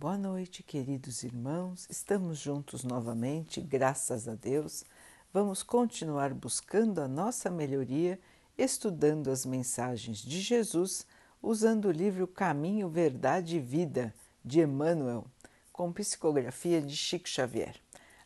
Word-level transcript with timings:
Boa 0.00 0.16
noite, 0.16 0.62
queridos 0.62 1.24
irmãos. 1.24 1.86
Estamos 1.90 2.38
juntos 2.38 2.84
novamente, 2.84 3.60
graças 3.60 4.26
a 4.26 4.34
Deus. 4.34 4.82
Vamos 5.30 5.62
continuar 5.62 6.32
buscando 6.32 7.02
a 7.02 7.06
nossa 7.06 7.50
melhoria, 7.50 8.18
estudando 8.56 9.30
as 9.30 9.44
mensagens 9.44 10.16
de 10.16 10.40
Jesus, 10.40 11.06
usando 11.42 11.84
o 11.84 11.92
livro 11.92 12.26
Caminho, 12.26 12.88
Verdade 12.88 13.58
e 13.58 13.60
Vida 13.60 14.14
de 14.42 14.62
Emmanuel, 14.62 15.26
com 15.70 15.92
psicografia 15.92 16.80
de 16.80 16.96
Chico 16.96 17.28
Xavier. 17.28 17.76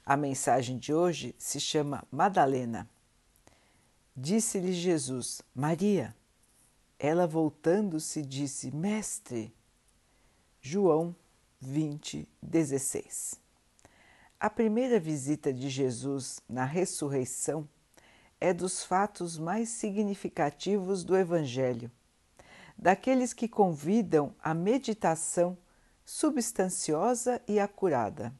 A 0.07 0.17
mensagem 0.17 0.79
de 0.79 0.95
hoje 0.95 1.35
se 1.37 1.59
chama 1.59 2.07
Madalena. 2.09 2.89
Disse-lhe 4.17 4.73
Jesus: 4.73 5.43
Maria. 5.53 6.15
Ela 7.01 7.27
voltando-se 7.27 8.23
disse: 8.23 8.71
Mestre. 8.71 9.53
João 10.61 11.17
20, 11.65 12.29
16. 12.43 13.41
A 14.39 14.51
primeira 14.51 15.01
visita 15.01 15.51
de 15.51 15.71
Jesus 15.71 16.41
na 16.47 16.65
ressurreição 16.65 17.67
é 18.39 18.53
dos 18.53 18.85
fatos 18.85 19.39
mais 19.39 19.71
significativos 19.71 21.05
do 21.05 21.17
Evangelho, 21.17 21.91
daqueles 22.77 23.33
que 23.33 23.49
convidam 23.49 24.35
à 24.43 24.53
meditação 24.53 25.57
substanciosa 26.05 27.41
e 27.49 27.59
acurada. 27.59 28.35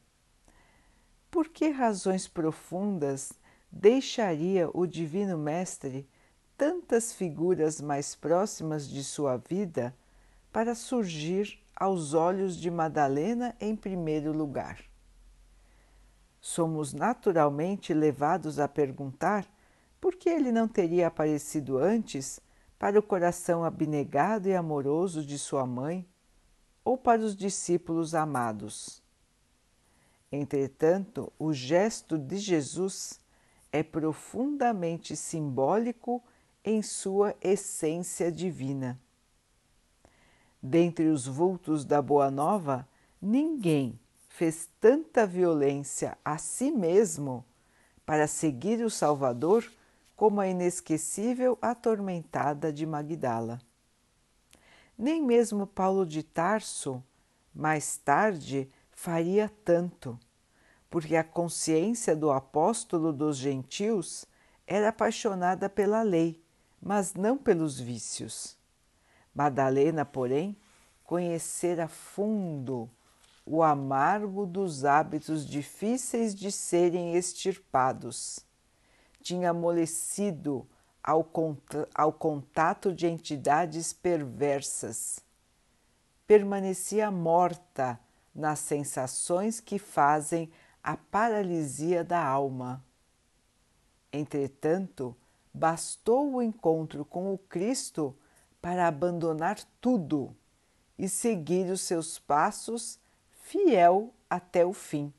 Por 1.31 1.49
que 1.49 1.69
razões 1.69 2.27
profundas 2.27 3.33
deixaria 3.71 4.69
o 4.71 4.85
Divino 4.85 5.35
Mestre 5.35 6.07
tantas 6.55 7.11
figuras 7.11 7.81
mais 7.81 8.13
próximas 8.13 8.87
de 8.87 9.03
sua 9.03 9.37
vida 9.37 9.97
para 10.51 10.75
surgir 10.75 11.64
aos 11.75 12.13
olhos 12.13 12.55
de 12.55 12.71
Madalena 12.71 13.55
em 13.59 13.75
primeiro 13.75 14.31
lugar. 14.31 14.79
Somos 16.39 16.93
naturalmente 16.93 17.93
levados 17.93 18.59
a 18.59 18.67
perguntar 18.67 19.45
por 19.99 20.15
que 20.15 20.29
ele 20.29 20.51
não 20.51 20.67
teria 20.67 21.07
aparecido 21.07 21.77
antes 21.77 22.39
para 22.77 22.99
o 22.99 23.03
coração 23.03 23.63
abnegado 23.63 24.47
e 24.47 24.55
amoroso 24.55 25.25
de 25.25 25.39
sua 25.39 25.65
mãe 25.65 26.07
ou 26.83 26.97
para 26.97 27.21
os 27.21 27.35
discípulos 27.35 28.13
amados. 28.13 29.01
Entretanto, 30.31 31.33
o 31.39 31.51
gesto 31.53 32.17
de 32.17 32.37
Jesus 32.37 33.19
é 33.71 33.81
profundamente 33.81 35.15
simbólico 35.15 36.23
em 36.63 36.81
sua 36.81 37.35
essência 37.41 38.31
divina. 38.31 38.99
Dentre 40.67 41.09
os 41.09 41.27
vultos 41.27 41.85
da 41.85 42.01
Boa 42.01 42.31
Nova, 42.31 42.87
ninguém 43.21 43.99
fez 44.27 44.67
tanta 44.81 45.23
violência 45.27 46.17
a 46.25 46.39
si 46.39 46.71
mesmo 46.71 47.45
para 48.03 48.25
seguir 48.25 48.83
o 48.83 48.89
Salvador 48.89 49.71
como 50.15 50.41
a 50.41 50.47
inesquecível 50.47 51.55
atormentada 51.61 52.73
de 52.73 52.83
Magdala. 52.83 53.61
Nem 54.97 55.21
mesmo 55.21 55.67
Paulo 55.67 56.03
de 56.03 56.23
Tarso, 56.23 57.03
mais 57.53 57.97
tarde, 57.97 58.67
faria 58.89 59.51
tanto, 59.63 60.19
porque 60.89 61.15
a 61.15 61.23
consciência 61.23 62.15
do 62.15 62.31
apóstolo 62.31 63.13
dos 63.13 63.37
gentios 63.37 64.25
era 64.65 64.89
apaixonada 64.89 65.69
pela 65.69 66.01
lei, 66.01 66.41
mas 66.81 67.13
não 67.13 67.37
pelos 67.37 67.79
vícios. 67.79 68.54
Madalena, 69.35 70.05
porém, 70.05 70.57
conhecera 71.03 71.89
fundo 71.89 72.89
o 73.45 73.61
amargo 73.61 74.45
dos 74.45 74.85
hábitos 74.85 75.45
difíceis 75.45 76.33
de 76.33 76.49
serem 76.51 77.15
extirpados. 77.15 78.39
Tinha 79.21 79.49
amolecido 79.51 80.65
ao, 81.03 81.29
ao 81.93 82.13
contato 82.13 82.93
de 82.93 83.07
entidades 83.07 83.91
perversas. 83.91 85.19
Permanecia 86.25 87.11
morta 87.11 87.99
nas 88.33 88.59
sensações 88.59 89.59
que 89.59 89.77
fazem 89.77 90.49
a 90.81 90.95
paralisia 90.95 92.03
da 92.03 92.23
alma. 92.23 92.83
Entretanto, 94.11 95.15
bastou 95.53 96.35
o 96.35 96.41
encontro 96.41 97.03
com 97.03 97.33
o 97.33 97.37
Cristo 97.37 98.15
para 98.65 98.87
abandonar 98.87 99.59
tudo 99.79 100.35
e 100.97 101.07
seguir 101.07 101.69
os 101.69 101.81
seus 101.81 102.17
passos 102.17 102.99
fiel 103.29 104.11
até 104.27 104.65
o 104.65 104.73
fim, 104.73 105.13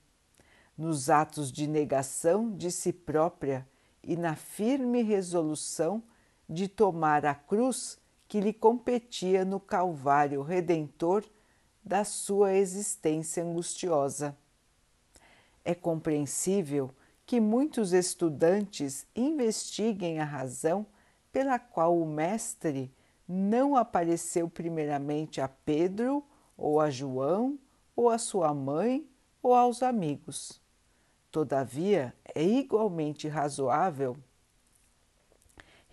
nos 0.77 1.09
atos 1.09 1.53
de 1.53 1.69
negação 1.69 2.57
de 2.57 2.73
si 2.73 2.93
própria 2.93 3.65
e 4.03 4.17
na 4.17 4.35
firme 4.35 5.01
resolução 5.01 6.03
de 6.49 6.67
tomar 6.67 7.25
a 7.25 7.37
cruz 7.37 8.01
que 8.27 8.41
lhe 8.41 8.53
competia 8.53 9.45
no 9.45 9.61
Calvário 9.61 10.43
redentor 10.43 11.25
da 11.85 12.03
sua 12.03 12.53
existência 12.53 13.45
angustiosa. 13.45 14.37
É 15.65 15.73
compreensível 15.73 16.93
que 17.25 17.39
muitos 17.39 17.93
estudantes 17.93 19.07
investiguem 19.15 20.19
a 20.19 20.25
razão 20.25 20.85
pela 21.31 21.61
qual 21.61 21.97
o 21.97 22.05
Mestre 22.05 22.93
não 23.29 23.77
apareceu 23.77 24.49
primeiramente 24.49 25.41
a 25.41 25.49
Pedro, 25.49 26.25
ou 26.57 26.81
a 26.81 26.91
João, 26.91 27.59
ou 27.95 28.09
a 28.09 28.19
sua 28.19 28.55
mãe, 28.55 29.09
ou 29.43 29.55
aos 29.55 29.83
amigos. 29.83 30.61
Todavia, 31.31 32.15
é 32.35 32.43
igualmente 32.43 33.29
razoável 33.29 34.17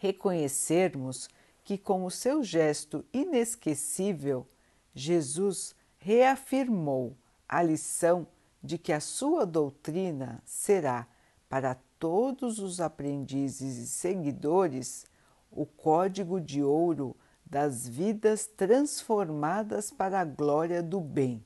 reconhecermos 0.03 1.29
que, 1.63 1.77
com 1.77 2.03
o 2.03 2.11
seu 2.11 2.43
gesto 2.43 3.05
inesquecível, 3.13 4.45
Jesus 4.93 5.73
reafirmou 5.97 7.15
a 7.47 7.63
lição 7.63 8.27
de 8.61 8.77
que 8.77 8.91
a 8.91 8.99
sua 8.99 9.45
doutrina 9.45 10.41
será, 10.43 11.07
para 11.47 11.75
todos 11.97 12.59
os 12.59 12.81
aprendizes 12.81 13.77
e 13.77 13.87
seguidores, 13.87 15.05
o 15.49 15.65
código 15.65 16.41
de 16.41 16.61
ouro 16.61 17.15
das 17.53 17.87
vidas 17.87 18.47
transformadas 18.47 19.91
para 19.91 20.19
a 20.21 20.25
glória 20.25 20.81
do 20.81 20.99
bem. 20.99 21.45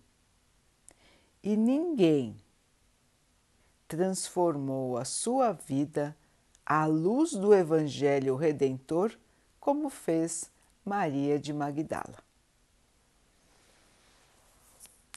E 1.43 1.57
ninguém 1.57 2.41
transformou 3.89 4.97
a 4.97 5.03
sua 5.03 5.51
vida 5.51 6.15
à 6.65 6.85
luz 6.85 7.33
do 7.33 7.53
Evangelho 7.53 8.37
Redentor 8.37 9.19
como 9.59 9.89
fez 9.89 10.49
Maria 10.85 11.37
de 11.37 11.51
Magdala. 11.51 12.23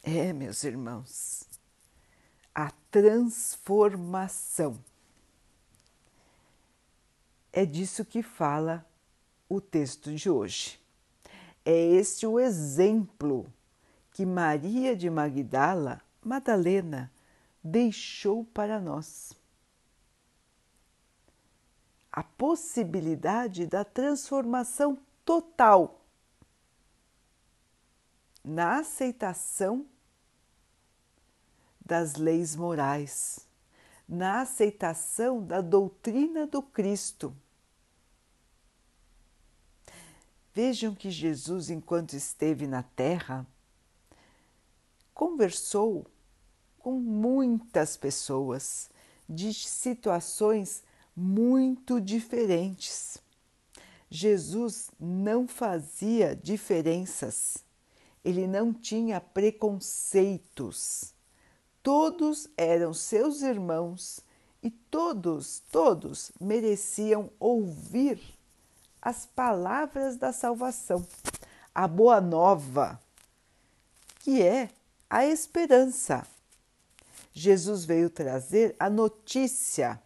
É, 0.02 0.32
meus 0.32 0.64
irmãos, 0.64 1.44
a 2.52 2.72
transformação. 2.90 4.76
É 7.52 7.64
disso 7.64 8.04
que 8.04 8.24
fala 8.24 8.84
o 9.48 9.60
texto 9.60 10.12
de 10.12 10.28
hoje. 10.28 10.79
É 11.64 11.72
este 11.72 12.26
o 12.26 12.40
exemplo 12.40 13.52
que 14.12 14.24
Maria 14.24 14.96
de 14.96 15.08
Magdala, 15.10 16.00
Madalena, 16.22 17.12
deixou 17.62 18.44
para 18.44 18.80
nós. 18.80 19.32
A 22.10 22.22
possibilidade 22.22 23.66
da 23.66 23.84
transformação 23.84 24.98
total 25.24 26.00
na 28.42 28.78
aceitação 28.78 29.86
das 31.84 32.14
leis 32.14 32.56
morais, 32.56 33.46
na 34.08 34.40
aceitação 34.40 35.44
da 35.44 35.60
doutrina 35.60 36.46
do 36.46 36.62
Cristo 36.62 37.36
Vejam 40.52 40.94
que 40.94 41.10
Jesus, 41.10 41.70
enquanto 41.70 42.14
esteve 42.14 42.66
na 42.66 42.82
terra, 42.82 43.46
conversou 45.14 46.06
com 46.78 46.98
muitas 46.98 47.96
pessoas 47.96 48.90
de 49.28 49.54
situações 49.54 50.82
muito 51.14 52.00
diferentes. 52.00 53.18
Jesus 54.10 54.90
não 54.98 55.46
fazia 55.46 56.34
diferenças, 56.34 57.58
ele 58.24 58.48
não 58.48 58.72
tinha 58.72 59.20
preconceitos. 59.20 61.14
Todos 61.80 62.48
eram 62.56 62.92
seus 62.92 63.42
irmãos 63.42 64.20
e 64.60 64.70
todos, 64.70 65.62
todos 65.70 66.32
mereciam 66.40 67.30
ouvir 67.38 68.39
as 69.00 69.26
palavras 69.26 70.16
da 70.16 70.32
salvação, 70.32 71.06
a 71.74 71.88
boa 71.88 72.20
nova, 72.20 73.00
que 74.20 74.42
é 74.42 74.70
a 75.08 75.24
esperança. 75.24 76.26
Jesus 77.32 77.84
veio 77.84 78.10
trazer 78.10 78.76
a 78.78 78.90
notícia, 78.90 80.00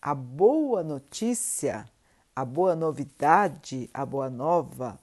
a 0.00 0.14
boa 0.14 0.82
notícia, 0.82 1.88
a 2.34 2.44
boa 2.44 2.74
novidade, 2.74 3.88
a 3.92 4.04
boa 4.04 4.30
nova, 4.30 4.98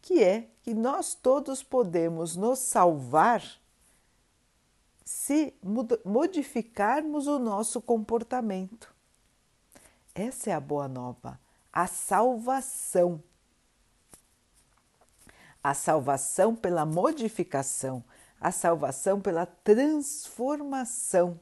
que 0.00 0.22
é 0.22 0.48
que 0.62 0.74
nós 0.74 1.14
todos 1.14 1.62
podemos 1.62 2.36
nos 2.36 2.60
salvar 2.60 3.42
se 5.04 5.54
modificarmos 6.04 7.26
o 7.26 7.38
nosso 7.38 7.80
comportamento. 7.80 8.94
Essa 10.14 10.50
é 10.50 10.52
a 10.52 10.60
boa 10.60 10.86
nova, 10.86 11.40
a 11.78 11.86
salvação. 11.86 13.22
A 15.62 15.72
salvação 15.74 16.56
pela 16.56 16.84
modificação, 16.84 18.02
a 18.40 18.50
salvação 18.50 19.20
pela 19.20 19.46
transformação 19.46 21.38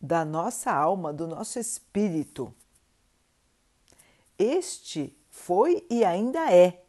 da 0.00 0.24
nossa 0.24 0.70
alma, 0.70 1.12
do 1.12 1.26
nosso 1.26 1.58
espírito. 1.58 2.54
Este 4.38 5.12
foi 5.28 5.84
e 5.90 6.04
ainda 6.04 6.52
é 6.52 6.84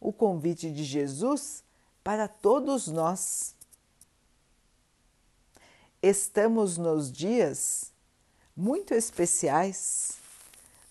o 0.00 0.10
convite 0.10 0.72
de 0.72 0.84
Jesus 0.84 1.62
para 2.02 2.26
todos 2.26 2.86
nós. 2.86 3.54
Estamos 6.02 6.78
nos 6.78 7.12
dias 7.12 7.92
muito 8.56 8.94
especiais, 8.94 10.19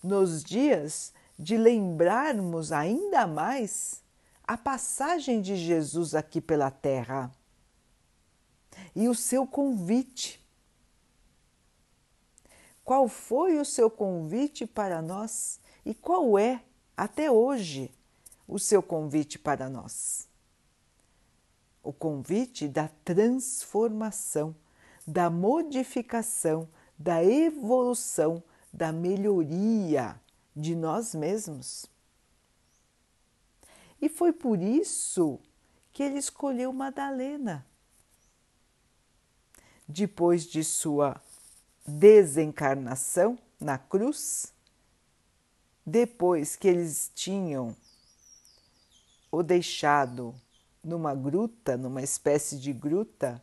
nos 0.04 0.44
dias 0.44 1.14
de 1.38 1.58
lembrarmos 1.58 2.72
ainda 2.72 3.26
mais 3.26 4.02
a 4.44 4.58
passagem 4.58 5.42
de 5.42 5.56
Jesus 5.56 6.16
aqui 6.16 6.42
pela 6.42 6.72
terra 6.72 7.32
e 8.96 9.08
o 9.08 9.16
seu 9.16 9.46
convite. 9.46 10.44
Qual 12.84 13.08
foi 13.08 13.60
o 13.60 13.66
seu 13.66 13.90
convite 13.90 14.66
para 14.66 15.02
nós 15.02 15.60
e 15.86 15.94
qual 15.94 16.38
é, 16.40 16.64
até 16.98 17.30
hoje, 17.30 17.92
o 18.48 18.58
seu 18.58 18.82
convite 18.82 19.38
para 19.38 19.70
nós? 19.70 20.28
O 21.84 21.94
convite 21.94 22.68
da 22.68 22.90
transformação, 23.06 24.56
da 25.06 25.30
modificação, 25.30 26.68
da 26.98 27.24
evolução, 27.24 28.44
da 28.72 28.92
melhoria 28.92 30.20
de 30.56 30.76
nós 30.76 31.14
mesmos. 31.16 31.86
E 34.02 34.08
foi 34.08 34.32
por 34.32 34.62
isso 34.62 35.40
que 35.92 36.04
ele 36.04 36.18
escolheu 36.18 36.72
Madalena 36.72 37.66
depois 39.88 40.44
de 40.44 40.64
sua 40.64 41.20
desencarnação 41.86 43.40
na 43.60 43.78
cruz, 43.78 44.54
depois 45.84 46.56
que 46.56 46.68
eles 46.68 47.12
tinham 47.16 47.76
o 49.32 49.42
deixado 49.42 50.36
numa 50.84 51.16
gruta, 51.16 51.76
numa 51.76 52.04
espécie 52.04 52.58
de 52.60 52.72
gruta, 52.72 53.42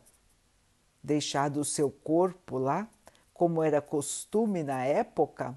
deixado 1.03 1.59
o 1.59 1.65
seu 1.65 1.91
corpo 1.91 2.57
lá, 2.57 2.89
como 3.37 3.61
era 3.61 3.79
costume 3.79 4.63
na 4.63 4.83
época, 4.83 5.55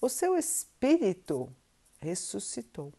o 0.00 0.08
seu 0.08 0.38
espírito 0.38 1.54
ressuscitou. 2.00 2.94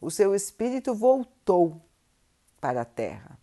O 0.00 0.10
seu 0.10 0.34
espírito 0.34 0.92
voltou 0.92 1.80
para 2.60 2.80
a 2.80 2.84
terra. 2.84 3.38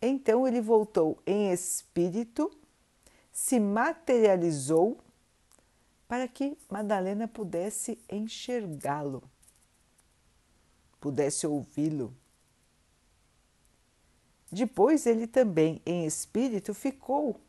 Então 0.00 0.46
ele 0.46 0.60
voltou 0.60 1.20
em 1.26 1.50
espírito, 1.50 2.50
se 3.32 3.58
materializou 3.58 4.98
para 6.06 6.28
que 6.28 6.56
Madalena 6.70 7.26
pudesse 7.26 7.98
enxergá-lo, 8.08 9.22
pudesse 11.00 11.46
ouvi-lo. 11.46 12.14
Depois 14.50 15.06
ele 15.06 15.26
também, 15.26 15.80
em 15.86 16.04
espírito, 16.04 16.74
ficou 16.74 17.40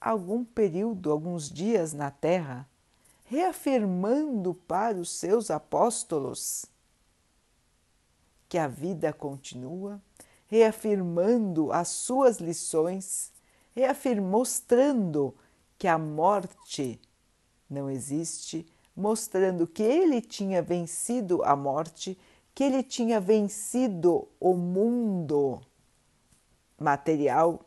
algum 0.00 0.44
período, 0.44 1.10
alguns 1.10 1.50
dias 1.50 1.92
na 1.92 2.10
terra, 2.10 2.68
reafirmando 3.24 4.54
para 4.54 4.98
os 4.98 5.10
seus 5.10 5.50
apóstolos 5.50 6.66
que 8.48 8.58
a 8.58 8.68
vida 8.68 9.12
continua 9.12 10.00
reafirmando 10.52 11.72
as 11.72 11.88
suas 11.88 12.36
lições, 12.36 13.32
reafirmando, 13.74 14.30
mostrando 14.30 15.34
que 15.78 15.88
a 15.88 15.96
morte 15.96 17.00
não 17.70 17.88
existe, 17.88 18.66
mostrando 18.94 19.66
que 19.66 19.82
ele 19.82 20.20
tinha 20.20 20.60
vencido 20.60 21.42
a 21.42 21.56
morte, 21.56 22.18
que 22.54 22.62
ele 22.64 22.82
tinha 22.82 23.18
vencido 23.18 24.28
o 24.38 24.52
mundo 24.52 25.58
material, 26.82 27.64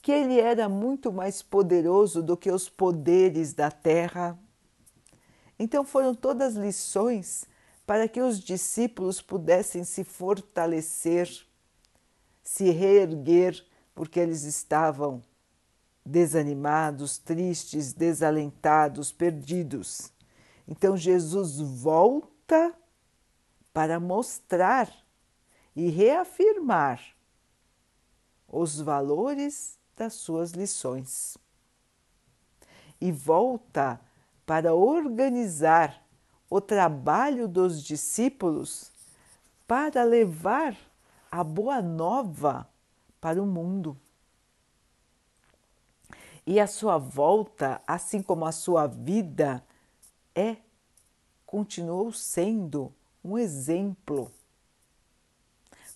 que 0.00 0.12
ele 0.12 0.40
era 0.40 0.68
muito 0.68 1.12
mais 1.12 1.42
poderoso 1.42 2.22
do 2.22 2.36
que 2.36 2.50
os 2.50 2.68
poderes 2.68 3.52
da 3.52 3.70
terra. 3.70 4.38
Então 5.58 5.84
foram 5.84 6.14
todas 6.14 6.54
lições 6.54 7.44
para 7.86 8.08
que 8.08 8.20
os 8.20 8.40
discípulos 8.40 9.20
pudessem 9.22 9.84
se 9.84 10.04
fortalecer 10.04 11.46
se 12.42 12.70
reerguer, 12.70 13.64
porque 13.94 14.18
eles 14.18 14.42
estavam 14.42 15.22
desanimados, 16.04 17.18
tristes, 17.18 17.92
desalentados, 17.92 19.12
perdidos. 19.12 20.12
Então 20.66 20.96
Jesus 20.96 21.60
volta 21.60 22.74
para 23.72 24.00
mostrar 24.00 24.92
e 25.74 25.88
reafirmar 25.88 27.00
os 28.52 28.78
valores 28.78 29.78
das 29.96 30.12
suas 30.12 30.52
lições. 30.52 31.38
E 33.00 33.10
volta 33.10 33.98
para 34.46 34.74
organizar 34.74 36.04
o 36.50 36.60
trabalho 36.60 37.48
dos 37.48 37.82
discípulos 37.82 38.92
para 39.66 40.04
levar 40.04 40.76
a 41.30 41.42
boa 41.42 41.80
nova 41.80 42.68
para 43.18 43.42
o 43.42 43.46
mundo. 43.46 43.96
E 46.46 46.60
a 46.60 46.66
sua 46.66 46.98
volta, 46.98 47.80
assim 47.86 48.20
como 48.20 48.44
a 48.44 48.52
sua 48.52 48.86
vida, 48.86 49.64
é, 50.34 50.56
continuou 51.46 52.12
sendo 52.12 52.92
um 53.24 53.38
exemplo. 53.38 54.30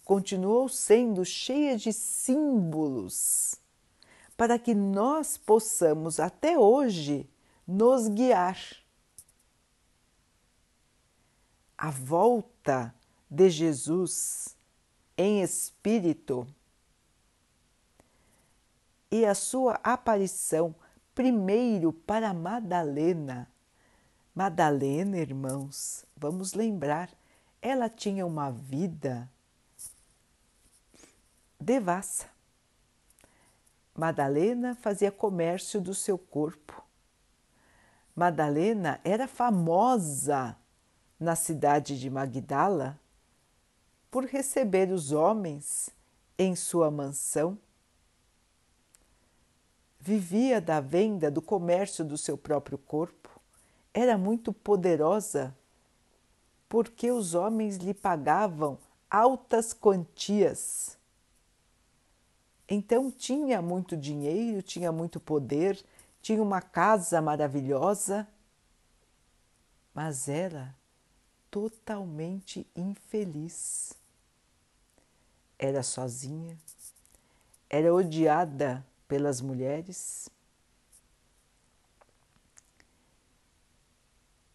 Continuou 0.07 0.69
sendo 0.69 1.25
cheia 1.25 1.77
de 1.77 1.93
símbolos 1.93 3.57
para 4.37 4.57
que 4.57 4.73
nós 4.73 5.37
possamos 5.37 6.21
até 6.21 6.57
hoje 6.57 7.29
nos 7.67 8.07
guiar. 8.07 8.57
A 11.77 11.91
volta 11.91 12.95
de 13.29 13.51
Jesus 13.51 14.57
em 15.19 15.43
espírito 15.43 16.47
e 19.11 19.27
a 19.27 19.35
sua 19.35 19.81
aparição 19.83 20.73
primeiro 21.17 21.93
para 21.93 22.33
Madalena. 22.33 23.51
Madalena, 24.33 25.19
irmãos, 25.19 26.07
vamos 26.17 26.55
lembrar, 26.55 27.11
ela 27.61 27.89
tinha 27.89 28.25
uma 28.25 28.53
vida 28.53 29.29
devassa. 31.61 32.27
Madalena 33.95 34.75
fazia 34.75 35.11
comércio 35.11 35.81
do 35.81 35.95
seu 35.95 36.19
corpo. 36.19 36.83
Madalena 38.15 39.01
era 39.05 39.27
famosa 39.27 40.57
na 41.19 41.35
cidade 41.35 41.99
de 41.99 42.11
Magdala 42.11 42.99
por 44.11 44.25
receber 44.25 44.91
os 44.91 45.13
homens 45.13 45.91
em 46.39 46.55
sua 46.55 46.91
mansão. 46.91 47.59
Vivia 49.99 50.61
da 50.61 50.81
venda 50.81 51.31
do 51.31 51.43
comércio 51.43 52.05
do 52.05 52.17
seu 52.17 52.39
próprio 52.39 52.79
corpo. 52.79 53.29
Era 53.93 54.17
muito 54.17 54.53
poderosa 54.53 55.55
porque 56.69 57.11
os 57.11 57.35
homens 57.35 57.77
lhe 57.77 57.95
pagavam 57.95 58.79
altas 59.11 59.73
quantias. 59.73 60.96
Então 62.69 63.11
tinha 63.11 63.63
muito 63.63 63.97
dinheiro, 63.97 64.61
tinha 64.61 64.91
muito 64.91 65.21
poder, 65.21 65.83
tinha 66.21 66.43
uma 66.43 66.61
casa 66.61 67.23
maravilhosa, 67.23 68.27
mas 69.95 70.29
era 70.29 70.75
totalmente 71.51 72.67
infeliz. 72.75 73.95
Era 75.59 75.83
sozinha, 75.83 76.59
era 77.71 77.95
odiada 77.95 78.85
pelas 79.09 79.41
mulheres, 79.41 80.29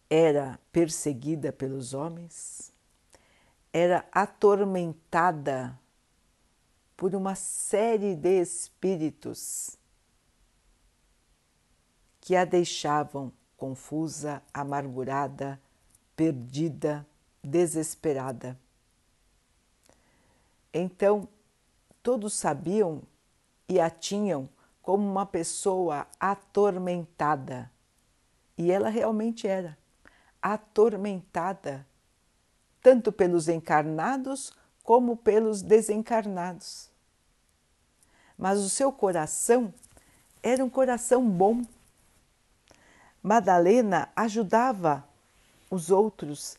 era 0.08 0.60
perseguida 0.70 1.50
pelos 1.50 1.94
homens, 1.94 2.70
era 3.72 4.06
atormentada 4.12 5.76
por 7.02 7.16
uma 7.16 7.34
série 7.34 8.14
de 8.14 8.40
espíritos 8.40 9.76
que 12.20 12.36
a 12.36 12.44
deixavam 12.44 13.32
confusa, 13.56 14.40
amargurada, 14.54 15.60
perdida, 16.14 17.04
desesperada. 17.42 18.56
Então, 20.72 21.26
todos 22.04 22.34
sabiam 22.34 23.02
e 23.68 23.80
a 23.80 23.90
tinham 23.90 24.48
como 24.80 25.04
uma 25.04 25.26
pessoa 25.26 26.06
atormentada. 26.20 27.68
E 28.56 28.70
ela 28.70 28.88
realmente 28.88 29.48
era 29.48 29.76
atormentada, 30.40 31.84
tanto 32.80 33.10
pelos 33.10 33.48
encarnados 33.48 34.52
como 34.84 35.16
pelos 35.16 35.62
desencarnados. 35.62 36.91
Mas 38.42 38.58
o 38.58 38.68
seu 38.68 38.90
coração 38.90 39.72
era 40.42 40.64
um 40.64 40.68
coração 40.68 41.30
bom. 41.30 41.62
Madalena 43.22 44.10
ajudava 44.16 45.08
os 45.70 45.90
outros, 45.92 46.58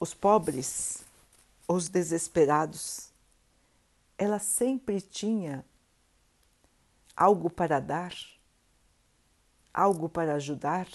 os 0.00 0.14
pobres, 0.14 1.04
os 1.68 1.90
desesperados. 1.90 3.10
Ela 4.16 4.38
sempre 4.38 4.98
tinha 4.98 5.62
algo 7.14 7.50
para 7.50 7.80
dar, 7.80 8.14
algo 9.74 10.08
para 10.08 10.36
ajudar. 10.36 10.88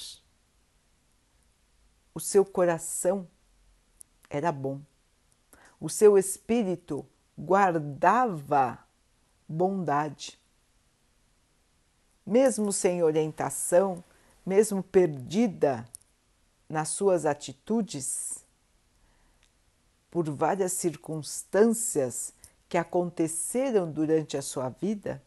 O 2.15 2.19
seu 2.19 2.43
coração 2.43 3.27
era 4.27 4.51
bom, 4.51 4.81
o 5.79 5.87
seu 5.87 6.17
espírito 6.17 7.05
guardava 7.37 8.88
bondade. 9.49 10.39
Mesmo 12.23 12.71
sem 12.71 13.01
orientação, 13.01 14.03
mesmo 14.45 14.83
perdida 14.83 15.89
nas 16.69 16.89
suas 16.89 17.25
atitudes, 17.25 18.45
por 20.11 20.29
várias 20.29 20.73
circunstâncias 20.73 22.33
que 22.67 22.77
aconteceram 22.77 23.91
durante 23.91 24.37
a 24.37 24.41
sua 24.41 24.69
vida, 24.69 25.21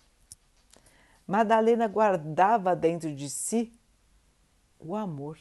Madalena 1.26 1.88
guardava 1.88 2.74
dentro 2.76 3.14
de 3.14 3.28
si 3.28 3.72
o 4.78 4.94
amor. 4.94 5.38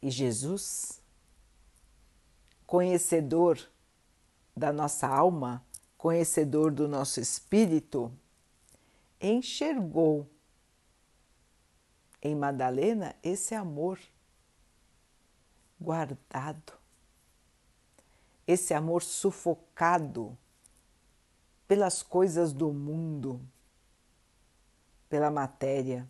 E 0.00 0.10
Jesus, 0.10 1.00
conhecedor 2.66 3.58
da 4.56 4.72
nossa 4.72 5.06
alma, 5.06 5.62
conhecedor 5.98 6.70
do 6.70 6.88
nosso 6.88 7.20
espírito, 7.20 8.10
enxergou 9.20 10.26
em 12.22 12.34
Madalena 12.34 13.14
esse 13.22 13.54
amor 13.54 13.98
guardado, 15.78 16.72
esse 18.46 18.72
amor 18.72 19.02
sufocado 19.02 20.36
pelas 21.68 22.02
coisas 22.02 22.52
do 22.52 22.72
mundo, 22.72 23.40
pela 25.08 25.30
matéria. 25.30 26.08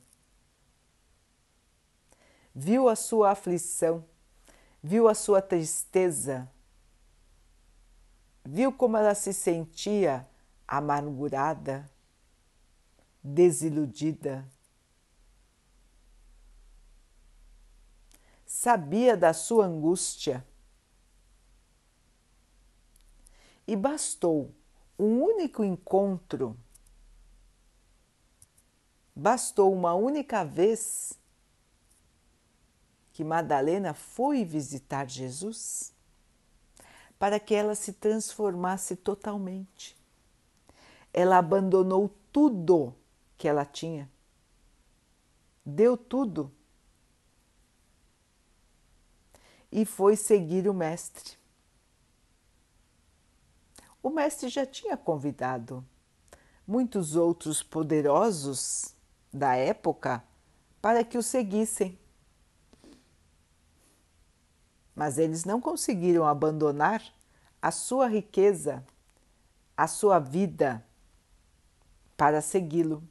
Viu 2.54 2.88
a 2.88 2.94
sua 2.94 3.32
aflição, 3.32 4.04
viu 4.82 5.08
a 5.08 5.14
sua 5.14 5.42
tristeza, 5.42 6.48
viu 8.46 8.72
como 8.72 8.96
ela 8.96 9.14
se 9.14 9.32
sentia 9.32 10.26
amargurada, 10.66 11.90
desiludida. 13.22 14.48
Sabia 18.44 19.16
da 19.16 19.32
sua 19.32 19.66
angústia. 19.66 20.46
E 23.66 23.74
bastou 23.74 24.54
um 24.96 25.20
único 25.20 25.64
encontro, 25.64 26.56
bastou 29.14 29.74
uma 29.74 29.92
única 29.94 30.44
vez 30.44 31.18
que 33.12 33.24
Madalena 33.24 33.92
foi 33.92 34.44
visitar 34.44 35.10
Jesus 35.10 35.95
para 37.18 37.40
que 37.40 37.54
ela 37.54 37.74
se 37.74 37.92
transformasse 37.92 38.96
totalmente. 38.96 39.96
Ela 41.12 41.38
abandonou 41.38 42.14
tudo 42.32 42.94
que 43.38 43.48
ela 43.48 43.64
tinha, 43.64 44.10
deu 45.64 45.96
tudo 45.96 46.52
e 49.70 49.84
foi 49.84 50.16
seguir 50.16 50.68
o 50.68 50.74
Mestre 50.74 51.36
o 54.06 54.10
mestre 54.10 54.48
já 54.48 54.64
tinha 54.64 54.96
convidado 54.96 55.84
muitos 56.64 57.16
outros 57.16 57.60
poderosos 57.60 58.94
da 59.32 59.56
época 59.56 60.22
para 60.80 61.02
que 61.02 61.18
o 61.18 61.22
seguissem. 61.24 61.98
Mas 64.96 65.18
eles 65.18 65.44
não 65.44 65.60
conseguiram 65.60 66.26
abandonar 66.26 67.02
a 67.60 67.70
sua 67.70 68.08
riqueza, 68.08 68.82
a 69.76 69.86
sua 69.86 70.18
vida 70.18 70.82
para 72.16 72.40
segui-lo. 72.40 73.02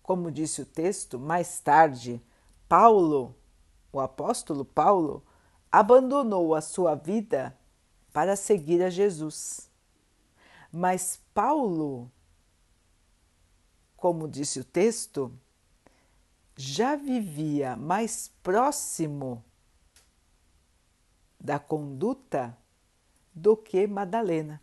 Como 0.00 0.30
disse 0.30 0.62
o 0.62 0.66
texto, 0.66 1.18
mais 1.18 1.58
tarde, 1.58 2.22
Paulo, 2.68 3.34
o 3.92 3.98
apóstolo 3.98 4.64
Paulo, 4.64 5.22
abandonou 5.70 6.54
a 6.54 6.60
sua 6.60 6.94
vida 6.94 7.58
para 8.12 8.36
seguir 8.36 8.80
a 8.82 8.90
Jesus. 8.90 9.68
Mas 10.70 11.20
Paulo, 11.34 12.10
como 13.96 14.28
disse 14.28 14.60
o 14.60 14.64
texto, 14.64 15.32
já 16.60 16.96
vivia 16.96 17.76
mais 17.76 18.32
próximo 18.42 19.44
da 21.40 21.58
conduta 21.58 22.58
do 23.32 23.56
que 23.56 23.86
Madalena. 23.86 24.60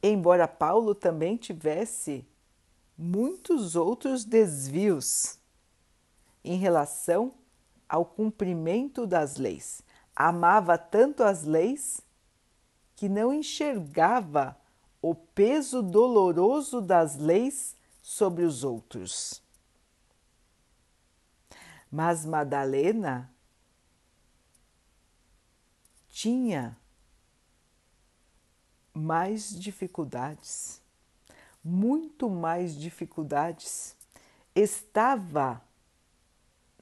Embora 0.00 0.46
Paulo 0.46 0.94
também 0.94 1.36
tivesse 1.36 2.24
muitos 2.96 3.74
outros 3.74 4.24
desvios 4.24 5.38
em 6.44 6.56
relação 6.56 7.34
ao 7.88 8.04
cumprimento 8.04 9.04
das 9.04 9.36
leis 9.36 9.82
amava 10.14 10.76
tanto 10.78 11.22
as 11.22 11.42
leis 11.42 12.00
que 12.94 13.08
não 13.08 13.32
enxergava 13.32 14.56
o 15.00 15.14
peso 15.14 15.82
doloroso 15.82 16.80
das 16.80 17.16
leis 17.16 17.76
sobre 18.00 18.44
os 18.44 18.62
outros. 18.62 19.42
Mas 21.92 22.24
Madalena 22.24 23.30
tinha 26.08 26.74
mais 28.94 29.54
dificuldades, 29.54 30.80
muito 31.62 32.30
mais 32.30 32.74
dificuldades. 32.74 33.94
Estava 34.54 35.62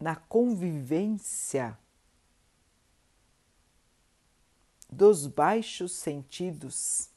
na 0.00 0.14
convivência 0.14 1.76
dos 4.88 5.26
baixos 5.26 5.93
sentidos, 5.93 7.11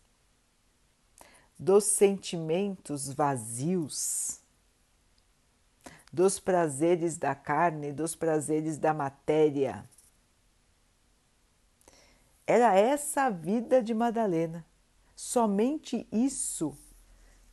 dos 1.59 1.83
sentimentos 1.83 3.11
vazios, 3.13 4.42
dos 6.13 6.39
prazeres 6.39 7.17
da 7.17 7.33
carne, 7.33 7.91
dos 7.91 8.15
prazeres 8.15 8.77
da 8.77 8.93
matéria. 8.93 9.83
Era 12.47 12.75
essa 12.75 13.23
a 13.23 13.29
vida 13.29 13.81
de 13.81 13.93
Madalena. 13.93 14.63
Somente 15.15 16.07
isso 16.11 16.77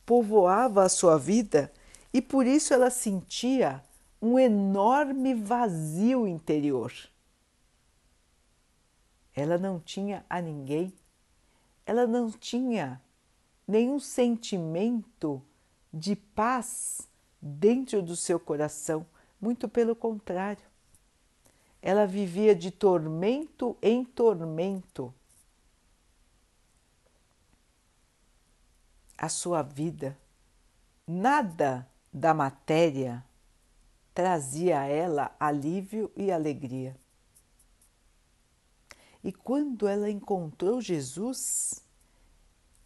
povoava 0.05 0.83
a 0.83 0.89
sua 0.89 1.17
vida 1.17 1.73
e 2.13 2.21
por 2.21 2.45
isso 2.45 2.73
ela 2.73 2.89
sentia 2.89 3.83
um 4.21 4.37
enorme 4.37 5.33
vazio 5.33 6.27
interior 6.27 6.93
ela 9.33 9.57
não 9.57 9.79
tinha 9.79 10.25
a 10.29 10.41
ninguém, 10.41 10.93
ela 11.85 12.05
não 12.05 12.29
tinha 12.31 13.01
nenhum 13.67 13.99
sentimento 13.99 15.41
de 15.93 16.15
paz 16.15 17.09
dentro 17.41 18.01
do 18.01 18.15
seu 18.15 18.39
coração, 18.39 19.05
muito 19.39 19.67
pelo 19.67 19.95
contrário. 19.95 20.63
Ela 21.81 22.05
vivia 22.05 22.53
de 22.53 22.69
tormento 22.69 23.75
em 23.81 24.05
tormento. 24.05 25.13
A 29.17 29.29
sua 29.29 29.61
vida, 29.61 30.17
nada 31.07 31.87
da 32.13 32.33
matéria 32.33 33.23
trazia 34.13 34.81
a 34.81 34.85
ela 34.85 35.35
alívio 35.39 36.11
e 36.15 36.31
alegria. 36.31 36.95
E 39.23 39.31
quando 39.31 39.87
ela 39.87 40.09
encontrou 40.09 40.81
Jesus 40.81 41.83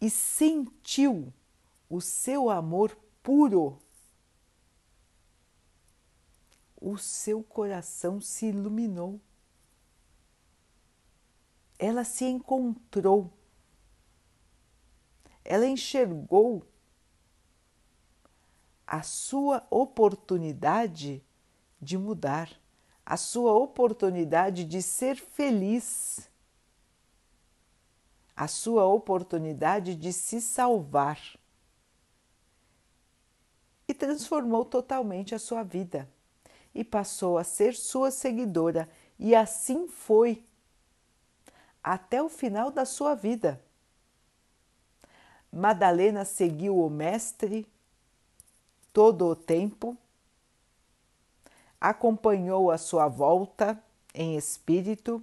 e 0.00 0.10
sentiu 0.10 1.32
o 1.88 2.00
seu 2.00 2.50
amor 2.50 2.96
puro, 3.22 3.78
o 6.80 6.96
seu 6.98 7.42
coração 7.42 8.20
se 8.20 8.46
iluminou. 8.46 9.20
Ela 11.78 12.04
se 12.04 12.24
encontrou. 12.24 13.32
Ela 15.44 15.66
enxergou 15.66 16.66
a 18.86 19.02
sua 19.02 19.66
oportunidade 19.70 21.22
de 21.80 21.98
mudar, 21.98 22.50
a 23.04 23.16
sua 23.16 23.52
oportunidade 23.52 24.64
de 24.64 24.82
ser 24.82 25.16
feliz, 25.16 26.30
a 28.34 28.48
sua 28.48 28.86
oportunidade 28.86 29.94
de 29.94 30.12
se 30.12 30.40
salvar. 30.40 31.20
E 33.88 33.94
transformou 33.94 34.64
totalmente 34.64 35.34
a 35.34 35.38
sua 35.38 35.62
vida 35.62 36.08
e 36.76 36.84
passou 36.84 37.38
a 37.38 37.42
ser 37.42 37.74
sua 37.74 38.10
seguidora, 38.10 38.86
e 39.18 39.34
assim 39.34 39.88
foi 39.88 40.44
até 41.82 42.22
o 42.22 42.28
final 42.28 42.70
da 42.70 42.84
sua 42.84 43.14
vida. 43.14 43.58
Madalena 45.50 46.22
seguiu 46.26 46.78
o 46.78 46.90
Mestre 46.90 47.66
todo 48.92 49.24
o 49.24 49.34
tempo, 49.34 49.96
acompanhou 51.80 52.70
a 52.70 52.76
sua 52.76 53.08
volta 53.08 53.82
em 54.14 54.36
espírito 54.36 55.22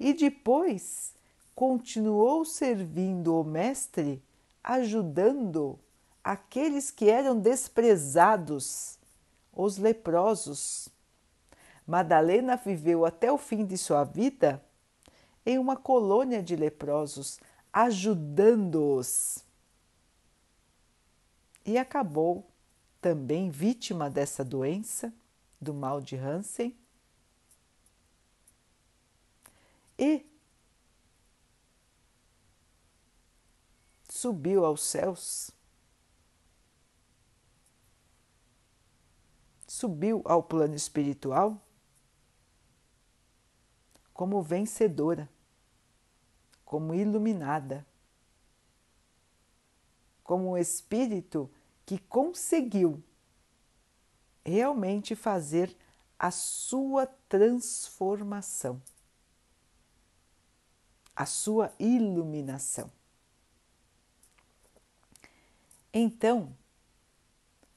e 0.00 0.14
depois 0.14 1.12
continuou 1.54 2.46
servindo 2.46 3.38
o 3.38 3.44
Mestre, 3.44 4.22
ajudando 4.64 5.78
aqueles 6.24 6.90
que 6.90 7.10
eram 7.10 7.38
desprezados, 7.38 8.97
os 9.58 9.76
leprosos. 9.76 10.88
Madalena 11.84 12.56
viveu 12.56 13.04
até 13.04 13.32
o 13.32 13.36
fim 13.36 13.66
de 13.66 13.76
sua 13.76 14.04
vida 14.04 14.64
em 15.44 15.58
uma 15.58 15.76
colônia 15.76 16.40
de 16.40 16.54
leprosos, 16.54 17.40
ajudando-os. 17.72 19.44
E 21.64 21.76
acabou 21.76 22.48
também 23.00 23.50
vítima 23.50 24.08
dessa 24.08 24.44
doença, 24.44 25.12
do 25.60 25.74
mal 25.74 26.00
de 26.00 26.16
Hansen. 26.16 26.76
E 29.98 30.24
subiu 34.08 34.64
aos 34.64 34.82
céus, 34.82 35.50
subiu 39.78 40.22
ao 40.24 40.42
plano 40.42 40.74
espiritual 40.74 41.62
como 44.12 44.42
vencedora, 44.42 45.30
como 46.64 46.92
iluminada, 46.92 47.86
como 50.24 50.50
um 50.50 50.58
espírito 50.58 51.48
que 51.86 51.96
conseguiu 51.96 53.00
realmente 54.44 55.14
fazer 55.14 55.76
a 56.18 56.32
sua 56.32 57.06
transformação, 57.28 58.82
a 61.14 61.24
sua 61.24 61.72
iluminação. 61.78 62.90
Então, 65.92 66.52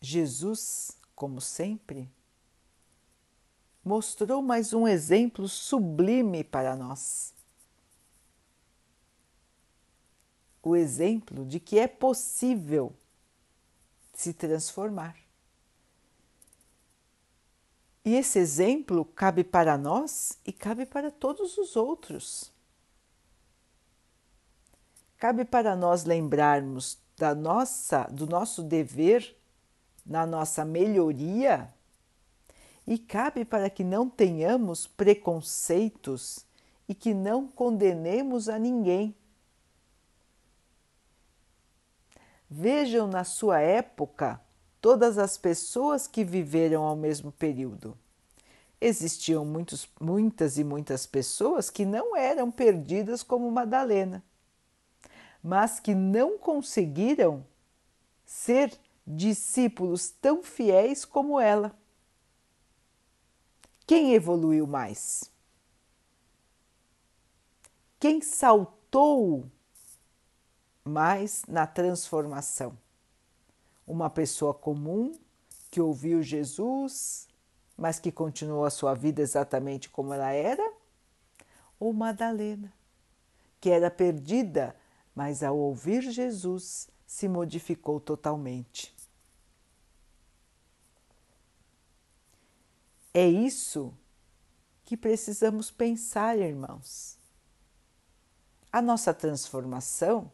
Jesus, 0.01 0.99
como 1.21 1.39
sempre, 1.39 2.11
mostrou 3.85 4.41
mais 4.41 4.73
um 4.73 4.87
exemplo 4.87 5.47
sublime 5.47 6.43
para 6.43 6.75
nós. 6.75 7.31
O 10.63 10.75
exemplo 10.75 11.45
de 11.45 11.59
que 11.59 11.77
é 11.77 11.87
possível 11.87 12.91
se 14.11 14.33
transformar. 14.33 15.15
E 18.03 18.15
esse 18.15 18.39
exemplo 18.39 19.05
cabe 19.05 19.43
para 19.43 19.77
nós 19.77 20.39
e 20.43 20.51
cabe 20.51 20.87
para 20.87 21.11
todos 21.11 21.55
os 21.55 21.75
outros. 21.75 22.51
Cabe 25.19 25.45
para 25.45 25.75
nós 25.75 26.03
lembrarmos 26.03 26.97
da 27.15 27.35
nossa, 27.35 28.05
do 28.05 28.25
nosso 28.25 28.63
dever 28.63 29.39
na 30.05 30.25
nossa 30.25 30.65
melhoria 30.65 31.71
e 32.85 32.97
cabe 32.97 33.45
para 33.45 33.69
que 33.69 33.83
não 33.83 34.09
tenhamos 34.09 34.87
preconceitos 34.87 36.45
e 36.87 36.95
que 36.95 37.13
não 37.13 37.47
condenemos 37.47 38.49
a 38.49 38.57
ninguém 38.57 39.15
Vejam 42.53 43.07
na 43.07 43.23
sua 43.23 43.61
época 43.61 44.41
todas 44.81 45.17
as 45.17 45.37
pessoas 45.37 46.05
que 46.05 46.21
viveram 46.21 46.83
ao 46.83 46.97
mesmo 46.97 47.31
período. 47.31 47.97
Existiam 48.81 49.45
muitos, 49.45 49.87
muitas 50.01 50.57
e 50.57 50.63
muitas 50.65 51.05
pessoas 51.05 51.69
que 51.69 51.85
não 51.85 52.13
eram 52.13 52.51
perdidas 52.51 53.23
como 53.23 53.49
Madalena, 53.49 54.21
mas 55.41 55.79
que 55.79 55.95
não 55.95 56.37
conseguiram 56.37 57.45
ser 58.25 58.77
discípulos 59.15 60.09
tão 60.09 60.41
fiéis 60.41 61.05
como 61.05 61.39
ela. 61.39 61.77
Quem 63.85 64.13
evoluiu 64.13 64.65
mais? 64.65 65.29
Quem 67.99 68.21
saltou 68.21 69.49
mas 70.83 71.43
na 71.47 71.67
transformação. 71.67 72.77
Uma 73.85 74.09
pessoa 74.09 74.53
comum 74.53 75.13
que 75.69 75.81
ouviu 75.81 76.21
Jesus, 76.21 77.27
mas 77.77 77.99
que 77.99 78.11
continuou 78.11 78.65
a 78.65 78.69
sua 78.69 78.93
vida 78.93 79.21
exatamente 79.21 79.89
como 79.89 80.13
ela 80.13 80.31
era, 80.31 80.73
ou 81.79 81.93
Madalena, 81.93 82.71
que 83.59 83.69
era 83.69 83.89
perdida, 83.89 84.75
mas 85.15 85.43
ao 85.43 85.57
ouvir 85.57 86.01
Jesus 86.01 86.89
se 87.05 87.27
modificou 87.27 87.99
totalmente. 87.99 88.93
É 93.13 93.27
isso 93.27 93.93
que 94.85 94.95
precisamos 94.95 95.69
pensar, 95.69 96.37
irmãos. 96.37 97.17
A 98.71 98.81
nossa 98.81 99.13
transformação 99.13 100.31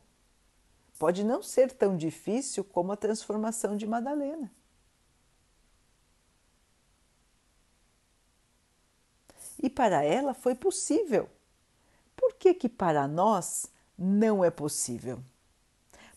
pode 0.97 1.23
não 1.23 1.41
ser 1.41 1.71
tão 1.71 1.97
difícil 1.97 2.63
como 2.63 2.91
a 2.91 2.97
transformação 2.97 3.75
de 3.75 3.87
Madalena. 3.87 4.51
E 9.61 9.69
para 9.69 10.03
ela 10.03 10.33
foi 10.33 10.53
possível. 10.53 11.29
Por 12.15 12.33
que, 12.33 12.53
que 12.53 12.69
para 12.69 13.07
nós 13.07 13.67
não 13.97 14.43
é 14.43 14.51
possível? 14.51 15.23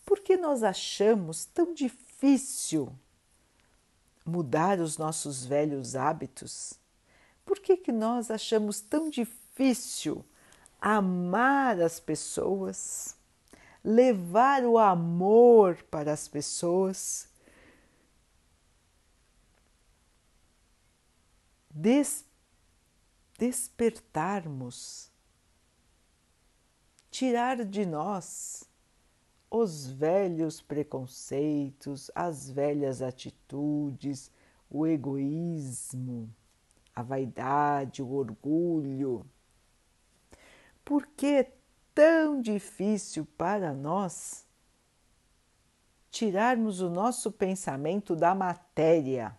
Porque 0.04 0.36
nós 0.36 0.62
achamos 0.62 1.46
tão 1.46 1.72
difícil 1.72 2.92
mudar 4.30 4.80
os 4.80 4.96
nossos 4.96 5.44
velhos 5.44 5.96
hábitos? 5.96 6.74
Por 7.44 7.58
que, 7.58 7.76
que 7.76 7.92
nós 7.92 8.30
achamos 8.30 8.80
tão 8.80 9.10
difícil 9.10 10.24
amar 10.80 11.80
as 11.80 11.98
pessoas? 11.98 13.16
levar 13.82 14.64
o 14.64 14.78
amor 14.78 15.82
para 15.84 16.12
as 16.12 16.28
pessoas, 16.28 17.28
des 21.70 22.24
despertarmos 23.38 25.10
tirar 27.10 27.64
de 27.64 27.86
nós 27.86 28.64
os 29.50 29.90
velhos 29.90 30.62
preconceitos, 30.62 32.10
as 32.14 32.48
velhas 32.48 33.02
atitudes, 33.02 34.30
o 34.70 34.86
egoísmo, 34.86 36.32
a 36.94 37.02
vaidade, 37.02 38.00
o 38.00 38.12
orgulho. 38.12 39.26
Por 40.84 41.06
que 41.08 41.26
é 41.26 41.52
tão 41.92 42.40
difícil 42.40 43.26
para 43.36 43.74
nós 43.74 44.46
tirarmos 46.10 46.80
o 46.80 46.88
nosso 46.88 47.32
pensamento 47.32 48.14
da 48.14 48.34
matéria, 48.34 49.36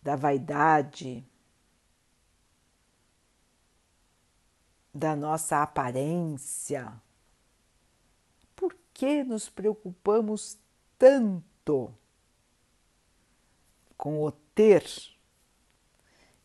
da 0.00 0.14
vaidade, 0.14 1.26
da 4.94 5.16
nossa 5.16 5.60
aparência. 5.60 6.92
Por 8.54 8.76
que 8.92 9.24
nos 9.24 9.48
preocupamos 9.48 10.56
tanto 10.96 11.92
com 13.96 14.22
o 14.22 14.30
ter 14.30 14.86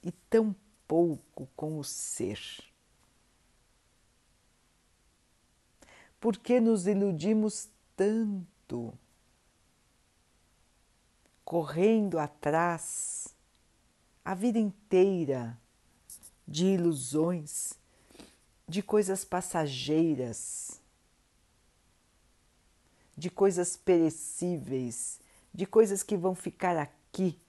e 0.01 0.11
tão 0.11 0.55
pouco 0.87 1.47
com 1.55 1.77
o 1.77 1.83
ser? 1.83 2.39
Por 6.19 6.35
que 6.37 6.59
nos 6.59 6.87
iludimos 6.87 7.69
tanto, 7.95 8.97
correndo 11.45 12.17
atrás 12.17 13.35
a 14.25 14.33
vida 14.33 14.57
inteira 14.57 15.57
de 16.47 16.65
ilusões 16.65 17.79
de 18.69 18.83
coisas 18.83 19.25
passageiras, 19.25 20.79
de 23.17 23.27
coisas 23.27 23.75
perecíveis, 23.75 25.19
de 25.51 25.65
coisas 25.65 26.03
que 26.03 26.15
vão 26.15 26.35
ficar 26.35 26.77
aqui. 26.77 27.39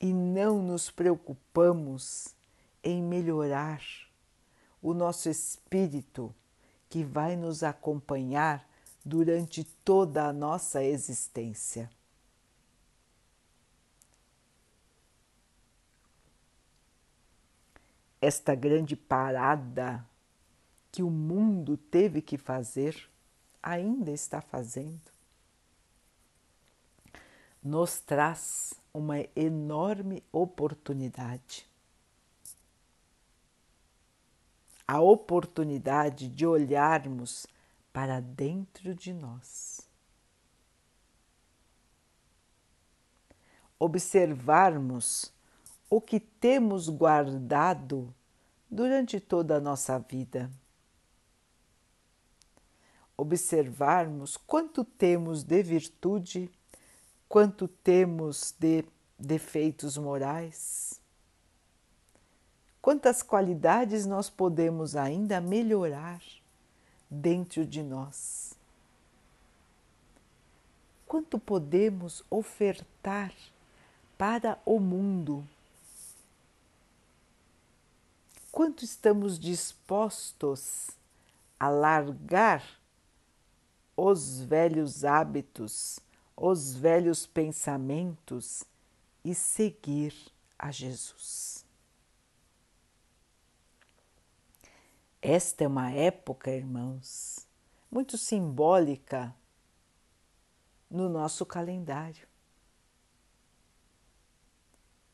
E 0.00 0.12
não 0.12 0.62
nos 0.62 0.88
preocupamos 0.88 2.28
em 2.80 3.02
melhorar 3.02 3.82
o 4.80 4.94
nosso 4.94 5.28
espírito 5.28 6.32
que 6.88 7.02
vai 7.02 7.34
nos 7.34 7.64
acompanhar 7.64 8.64
durante 9.04 9.64
toda 9.84 10.28
a 10.28 10.32
nossa 10.32 10.84
existência. 10.84 11.90
Esta 18.22 18.54
grande 18.54 18.94
parada 18.94 20.08
que 20.92 21.02
o 21.02 21.10
mundo 21.10 21.76
teve 21.76 22.22
que 22.22 22.38
fazer, 22.38 23.10
ainda 23.60 24.12
está 24.12 24.40
fazendo, 24.40 25.10
nos 27.60 27.98
traz 27.98 28.74
uma 28.94 29.16
enorme 29.34 30.22
oportunidade. 30.30 31.68
A 34.86 35.00
oportunidade 35.00 36.28
de 36.28 36.46
olharmos 36.46 37.46
para 37.92 38.20
dentro 38.20 38.94
de 38.94 39.12
nós. 39.12 39.88
Observarmos 43.78 45.31
o 45.92 46.00
que 46.00 46.18
temos 46.18 46.88
guardado 46.88 48.14
durante 48.70 49.20
toda 49.20 49.56
a 49.56 49.60
nossa 49.60 49.98
vida. 49.98 50.50
Observarmos 53.14 54.38
quanto 54.38 54.86
temos 54.86 55.42
de 55.42 55.62
virtude, 55.62 56.50
quanto 57.28 57.68
temos 57.68 58.54
de 58.58 58.86
defeitos 59.18 59.98
morais, 59.98 60.98
quantas 62.80 63.22
qualidades 63.22 64.06
nós 64.06 64.30
podemos 64.30 64.96
ainda 64.96 65.42
melhorar 65.42 66.22
dentro 67.10 67.66
de 67.66 67.82
nós. 67.82 68.54
Quanto 71.06 71.38
podemos 71.38 72.24
ofertar 72.30 73.34
para 74.16 74.58
o 74.64 74.80
mundo 74.80 75.46
quanto 78.52 78.84
estamos 78.84 79.38
dispostos 79.38 80.90
a 81.58 81.70
largar 81.70 82.62
os 83.96 84.42
velhos 84.42 85.06
hábitos, 85.06 85.98
os 86.36 86.74
velhos 86.74 87.26
pensamentos 87.26 88.62
e 89.24 89.34
seguir 89.34 90.14
a 90.58 90.70
Jesus. 90.70 91.64
Esta 95.22 95.64
é 95.64 95.68
uma 95.68 95.90
época, 95.90 96.50
irmãos, 96.50 97.46
muito 97.90 98.18
simbólica 98.18 99.34
no 100.90 101.08
nosso 101.08 101.46
calendário. 101.46 102.28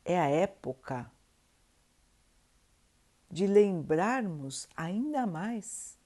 É 0.05 0.19
a 0.19 0.27
época 0.29 1.13
de 3.31 3.47
lembrarmos 3.47 4.69
ainda 4.75 5.27
mais 5.27 5.99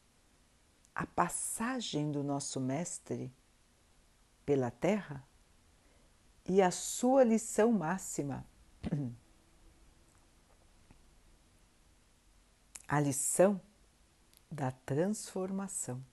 a 0.95 1.07
passagem 1.07 2.11
do 2.11 2.23
nosso 2.23 2.61
Mestre 2.61 3.33
pela 4.45 4.71
Terra 4.71 5.27
e 6.45 6.61
a 6.61 6.71
sua 6.71 7.25
lição 7.25 7.73
máxima. 7.73 8.45
A 12.89 13.01
lição 13.01 13.59
da 14.51 14.71
transformação. 14.71 16.05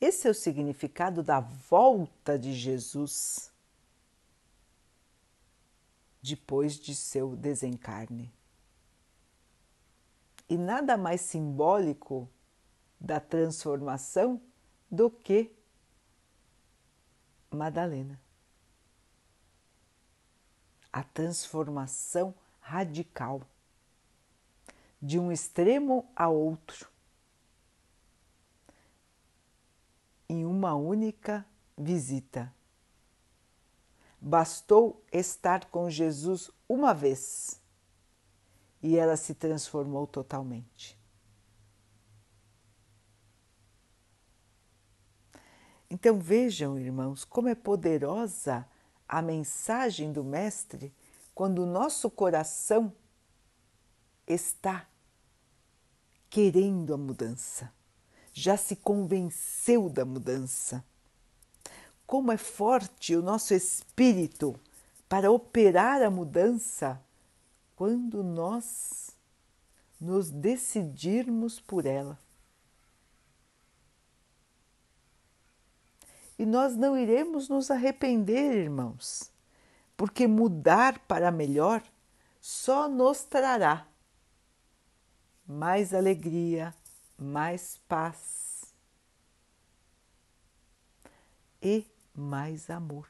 Esse 0.00 0.26
é 0.26 0.30
o 0.30 0.34
significado 0.34 1.22
da 1.22 1.40
volta 1.40 2.38
de 2.38 2.54
Jesus 2.54 3.47
depois 6.22 6.78
de 6.78 6.94
seu 6.94 7.36
desencarne. 7.36 8.32
E 10.48 10.56
nada 10.56 10.96
mais 10.96 11.20
simbólico 11.20 12.28
da 13.00 13.20
transformação 13.20 14.40
do 14.90 15.10
que 15.10 15.52
Madalena. 17.50 18.20
A 20.92 21.02
transformação 21.02 22.34
radical 22.60 23.42
de 25.00 25.18
um 25.18 25.30
extremo 25.30 26.10
a 26.16 26.28
outro 26.28 26.90
em 30.28 30.44
uma 30.44 30.74
única 30.74 31.46
visita 31.76 32.52
Bastou 34.20 35.04
estar 35.12 35.66
com 35.66 35.88
Jesus 35.88 36.50
uma 36.68 36.92
vez. 36.92 37.60
E 38.82 38.96
ela 38.96 39.16
se 39.16 39.34
transformou 39.34 40.06
totalmente. 40.06 40.98
Então 45.90 46.18
vejam, 46.18 46.78
irmãos, 46.78 47.24
como 47.24 47.48
é 47.48 47.54
poderosa 47.54 48.66
a 49.08 49.22
mensagem 49.22 50.12
do 50.12 50.22
Mestre 50.22 50.94
quando 51.34 51.60
o 51.60 51.66
nosso 51.66 52.10
coração 52.10 52.92
está 54.26 54.86
querendo 56.28 56.92
a 56.92 56.98
mudança, 56.98 57.72
já 58.32 58.56
se 58.56 58.76
convenceu 58.76 59.88
da 59.88 60.04
mudança 60.04 60.84
como 62.08 62.32
é 62.32 62.38
forte 62.38 63.14
o 63.14 63.20
nosso 63.20 63.52
espírito 63.52 64.58
para 65.06 65.30
operar 65.30 66.02
a 66.02 66.08
mudança 66.08 66.98
quando 67.76 68.24
nós 68.24 69.10
nos 70.00 70.30
decidirmos 70.30 71.60
por 71.60 71.84
ela. 71.84 72.18
E 76.38 76.46
nós 76.46 76.74
não 76.74 76.96
iremos 76.96 77.46
nos 77.46 77.70
arrepender, 77.70 78.56
irmãos, 78.56 79.30
porque 79.94 80.26
mudar 80.26 80.98
para 81.00 81.30
melhor 81.30 81.82
só 82.40 82.88
nos 82.88 83.22
trará 83.22 83.86
mais 85.46 85.92
alegria, 85.92 86.74
mais 87.18 87.78
paz 87.86 88.64
e 91.60 91.86
mais 92.18 92.68
amor. 92.68 93.08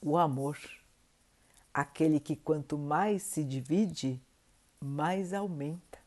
O 0.00 0.16
amor, 0.16 0.56
aquele 1.74 2.20
que 2.20 2.36
quanto 2.36 2.78
mais 2.78 3.22
se 3.22 3.42
divide, 3.42 4.20
mais 4.80 5.32
aumenta. 5.32 5.98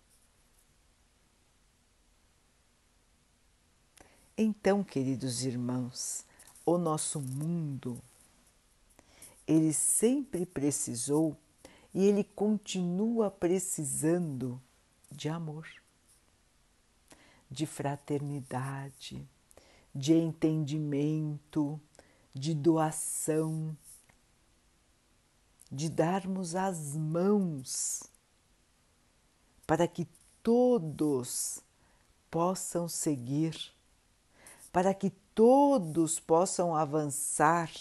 Então, 4.37 4.81
queridos 4.81 5.43
irmãos, 5.43 6.25
o 6.65 6.77
nosso 6.77 7.19
mundo, 7.19 8.01
ele 9.45 9.73
sempre 9.73 10.45
precisou 10.45 11.35
e 11.93 12.05
ele 12.05 12.23
continua 12.23 13.29
precisando 13.29 14.61
de 15.11 15.27
amor, 15.27 15.67
de 17.51 17.65
fraternidade, 17.65 19.27
de 19.93 20.13
entendimento, 20.13 21.79
de 22.33 22.53
doação, 22.53 23.75
de 25.71 25.89
darmos 25.89 26.55
as 26.55 26.95
mãos 26.95 28.03
para 29.67 29.87
que 29.87 30.07
todos 30.41 31.59
possam 32.31 32.87
seguir, 32.87 33.55
para 34.71 34.93
que 34.93 35.11
todos 35.35 36.19
possam 36.19 36.75
avançar 36.75 37.71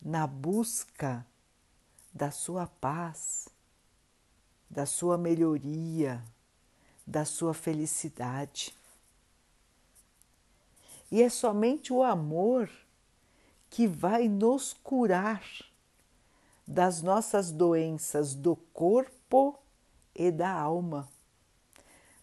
na 0.00 0.26
busca 0.26 1.26
da 2.12 2.30
sua 2.30 2.66
paz, 2.66 3.48
da 4.70 4.86
sua 4.86 5.16
melhoria, 5.16 6.22
da 7.06 7.24
sua 7.24 7.54
felicidade. 7.54 8.74
E 11.10 11.22
é 11.22 11.28
somente 11.28 11.92
o 11.92 12.02
amor 12.02 12.68
que 13.70 13.86
vai 13.86 14.28
nos 14.28 14.72
curar 14.72 15.44
das 16.66 17.00
nossas 17.02 17.52
doenças 17.52 18.34
do 18.34 18.56
corpo 18.72 19.56
e 20.14 20.30
da 20.30 20.50
alma. 20.50 21.08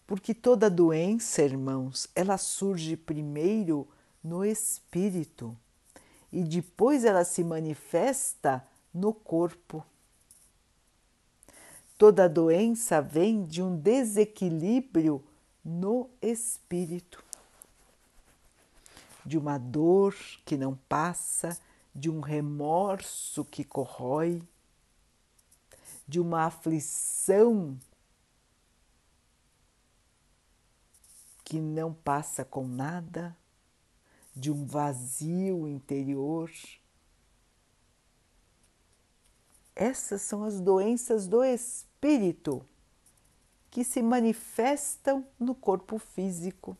Porque 0.06 0.34
toda 0.34 0.68
doença, 0.68 1.42
irmãos, 1.42 2.08
ela 2.14 2.36
surge 2.36 2.96
primeiro 2.96 3.88
no 4.22 4.44
espírito 4.44 5.56
e 6.30 6.42
depois 6.42 7.04
ela 7.04 7.24
se 7.24 7.42
manifesta 7.42 8.66
no 8.92 9.14
corpo. 9.14 9.84
Toda 11.96 12.28
doença 12.28 13.00
vem 13.00 13.44
de 13.44 13.62
um 13.62 13.76
desequilíbrio 13.76 15.24
no 15.64 16.10
espírito 16.20 17.24
de 19.24 19.38
uma 19.38 19.58
dor 19.58 20.14
que 20.44 20.56
não 20.56 20.76
passa, 20.88 21.58
de 21.94 22.10
um 22.10 22.20
remorso 22.20 23.44
que 23.44 23.64
corrói, 23.64 24.42
de 26.06 26.20
uma 26.20 26.44
aflição 26.44 27.78
que 31.44 31.60
não 31.60 31.92
passa 31.92 32.44
com 32.44 32.66
nada, 32.66 33.36
de 34.34 34.50
um 34.50 34.64
vazio 34.64 35.68
interior. 35.68 36.50
Essas 39.76 40.22
são 40.22 40.44
as 40.44 40.60
doenças 40.60 41.26
do 41.26 41.44
espírito 41.44 42.66
que 43.70 43.84
se 43.84 44.02
manifestam 44.02 45.26
no 45.38 45.54
corpo 45.54 45.98
físico. 45.98 46.76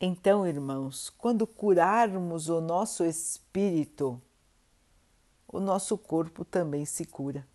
Então, 0.00 0.46
irmãos, 0.46 1.10
quando 1.16 1.46
curarmos 1.46 2.48
o 2.48 2.60
nosso 2.60 3.02
espírito, 3.04 4.20
o 5.48 5.58
nosso 5.58 5.96
corpo 5.96 6.44
também 6.44 6.84
se 6.84 7.06
cura. 7.06 7.46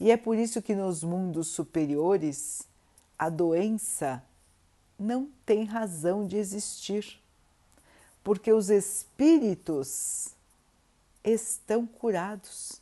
E 0.00 0.10
é 0.10 0.16
por 0.16 0.36
isso 0.36 0.60
que 0.60 0.74
nos 0.74 1.04
mundos 1.04 1.48
superiores 1.48 2.66
a 3.18 3.28
doença 3.28 4.22
não 4.98 5.30
tem 5.44 5.64
razão 5.64 6.26
de 6.26 6.36
existir, 6.36 7.22
porque 8.24 8.52
os 8.52 8.68
espíritos 8.68 10.30
estão 11.22 11.86
curados. 11.86 12.80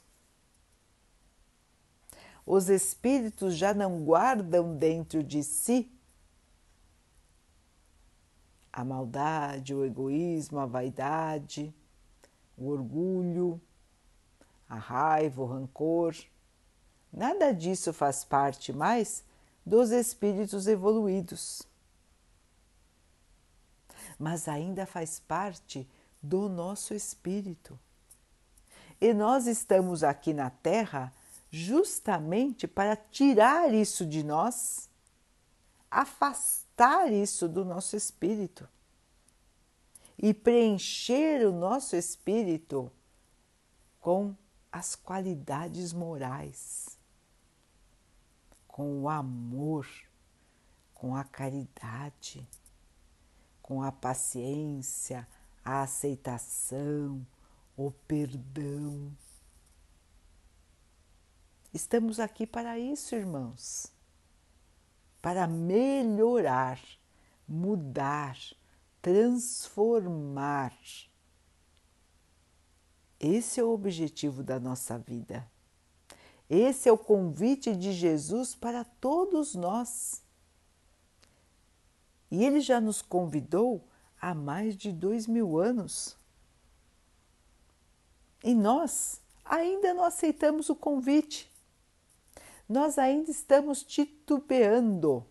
Os 2.47 2.69
espíritos 2.69 3.57
já 3.57 3.75
não 3.75 4.05
guardam 4.05 4.75
dentro 4.75 5.23
de 5.23 5.43
si 5.43 5.91
a 8.77 8.85
maldade, 8.85 9.73
o 9.73 9.85
egoísmo, 9.85 10.59
a 10.59 10.67
vaidade, 10.67 11.73
o 12.59 12.69
orgulho, 12.69 13.61
a 14.69 14.75
raiva, 14.75 15.43
o 15.43 15.47
rancor. 15.47 16.17
Nada 17.13 17.55
disso 17.55 17.93
faz 17.93 18.25
parte 18.25 18.73
mais 18.73 19.23
dos 19.65 19.93
espíritos 19.93 20.67
evoluídos. 20.67 21.63
Mas 24.19 24.49
ainda 24.49 24.85
faz 24.85 25.21
parte 25.21 25.89
do 26.21 26.49
nosso 26.49 26.95
espírito. 26.95 27.79
E 29.01 29.15
nós 29.15 29.47
estamos 29.47 30.03
aqui 30.03 30.35
na 30.35 30.51
Terra 30.51 31.13
justamente 31.49 32.67
para 32.67 32.97
tirar 32.97 33.73
isso 33.73 34.05
de 34.05 34.25
nós, 34.25 34.91
afastar 35.89 36.64
captar 36.75 37.13
isso 37.13 37.49
do 37.49 37.65
nosso 37.65 37.97
espírito 37.97 38.69
e 40.19 40.35
preencher 40.35 41.47
o 41.47 41.53
nosso 41.53 41.97
espírito 41.97 42.91
com 44.01 44.35
as 44.71 44.95
qualidades 44.95 45.93
morais, 45.93 46.99
com 48.67 49.03
o 49.03 49.09
amor, 49.09 49.89
com 50.93 51.15
a 51.15 51.25
caridade, 51.25 52.47
com 53.63 53.83
a 53.83 53.93
paciência, 53.93 55.27
a 55.65 55.83
aceitação, 55.83 57.25
o 57.77 57.91
perdão. 57.91 59.13
Estamos 61.73 62.21
aqui 62.21 62.47
para 62.47 62.79
isso, 62.79 63.15
irmãos 63.15 63.94
para 65.25 65.47
melhorar, 65.47 66.79
mudar, 67.49 68.37
transformar. 69.01 70.77
Esse 73.19 73.59
é 73.59 73.65
o 73.65 73.71
objetivo 73.71 74.43
da 74.43 74.61
nossa 74.61 74.99
vida. 74.99 75.51
Esse 76.47 76.91
é 76.91 76.93
o 76.93 76.99
convite 76.99 77.75
de 77.75 77.95
Jesus 77.95 78.55
para 78.55 78.85
todos 78.85 79.55
nós. 79.55 80.23
E 82.31 82.45
ele 82.45 82.61
já 82.61 82.79
nos 82.79 83.01
convidou 83.01 83.83
há 84.21 84.35
mais 84.35 84.77
de 84.77 84.93
dois 84.93 85.27
mil 85.27 85.59
anos. 85.59 86.19
E 88.43 88.55
nós 88.55 89.23
ainda 89.43 89.95
não 89.95 90.05
aceitamos 90.05 90.69
o 90.69 90.77
convite 90.77 91.51
nós 92.69 92.99
ainda 92.99 93.31
estamos 93.31 93.83
titubeando, 93.83 95.25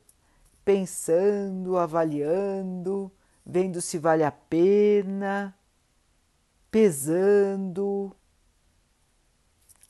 pensando, 0.64 1.78
avaliando, 1.78 3.12
vendo 3.46 3.82
se 3.82 3.98
vale 3.98 4.24
a 4.24 4.32
pena, 4.32 5.58
pesando. 6.70 8.16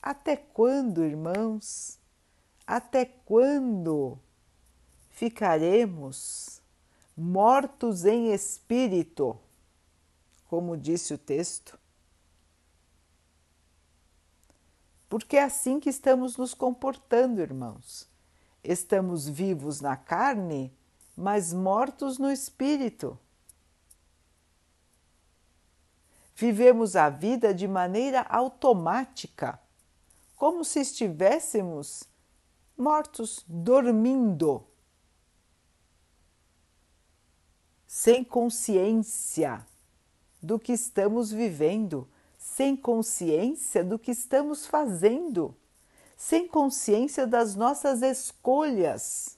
Até 0.00 0.36
quando, 0.36 1.04
irmãos? 1.04 1.98
Até 2.66 3.04
quando 3.04 4.18
ficaremos 5.10 6.62
mortos 7.16 8.04
em 8.04 8.32
espírito, 8.32 9.38
como 10.48 10.76
disse 10.76 11.14
o 11.14 11.18
texto? 11.18 11.78
Porque 15.14 15.36
é 15.36 15.44
assim 15.44 15.78
que 15.78 15.88
estamos 15.88 16.36
nos 16.36 16.54
comportando, 16.54 17.40
irmãos. 17.40 18.10
Estamos 18.64 19.28
vivos 19.28 19.80
na 19.80 19.96
carne, 19.96 20.76
mas 21.16 21.52
mortos 21.52 22.18
no 22.18 22.32
espírito. 22.32 23.16
Vivemos 26.34 26.96
a 26.96 27.10
vida 27.10 27.54
de 27.54 27.68
maneira 27.68 28.22
automática, 28.22 29.60
como 30.34 30.64
se 30.64 30.80
estivéssemos 30.80 32.02
mortos, 32.76 33.44
dormindo, 33.46 34.66
sem 37.86 38.24
consciência 38.24 39.64
do 40.42 40.58
que 40.58 40.72
estamos 40.72 41.30
vivendo 41.30 42.08
sem 42.54 42.76
consciência 42.76 43.82
do 43.82 43.98
que 43.98 44.12
estamos 44.12 44.64
fazendo, 44.64 45.56
sem 46.16 46.46
consciência 46.46 47.26
das 47.26 47.56
nossas 47.56 48.00
escolhas. 48.00 49.36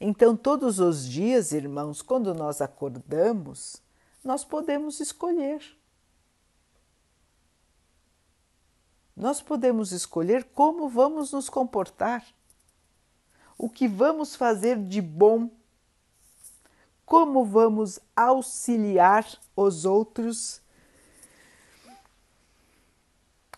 Então, 0.00 0.36
todos 0.36 0.78
os 0.78 1.04
dias, 1.04 1.50
irmãos, 1.50 2.00
quando 2.00 2.32
nós 2.32 2.60
acordamos, 2.60 3.82
nós 4.22 4.44
podemos 4.44 5.00
escolher. 5.00 5.76
Nós 9.16 9.42
podemos 9.42 9.90
escolher 9.90 10.44
como 10.44 10.88
vamos 10.88 11.32
nos 11.32 11.50
comportar, 11.50 12.24
o 13.58 13.68
que 13.68 13.88
vamos 13.88 14.36
fazer 14.36 14.80
de 14.80 15.02
bom, 15.02 15.50
como 17.08 17.42
vamos 17.42 17.98
auxiliar 18.14 19.26
os 19.56 19.86
outros, 19.86 20.60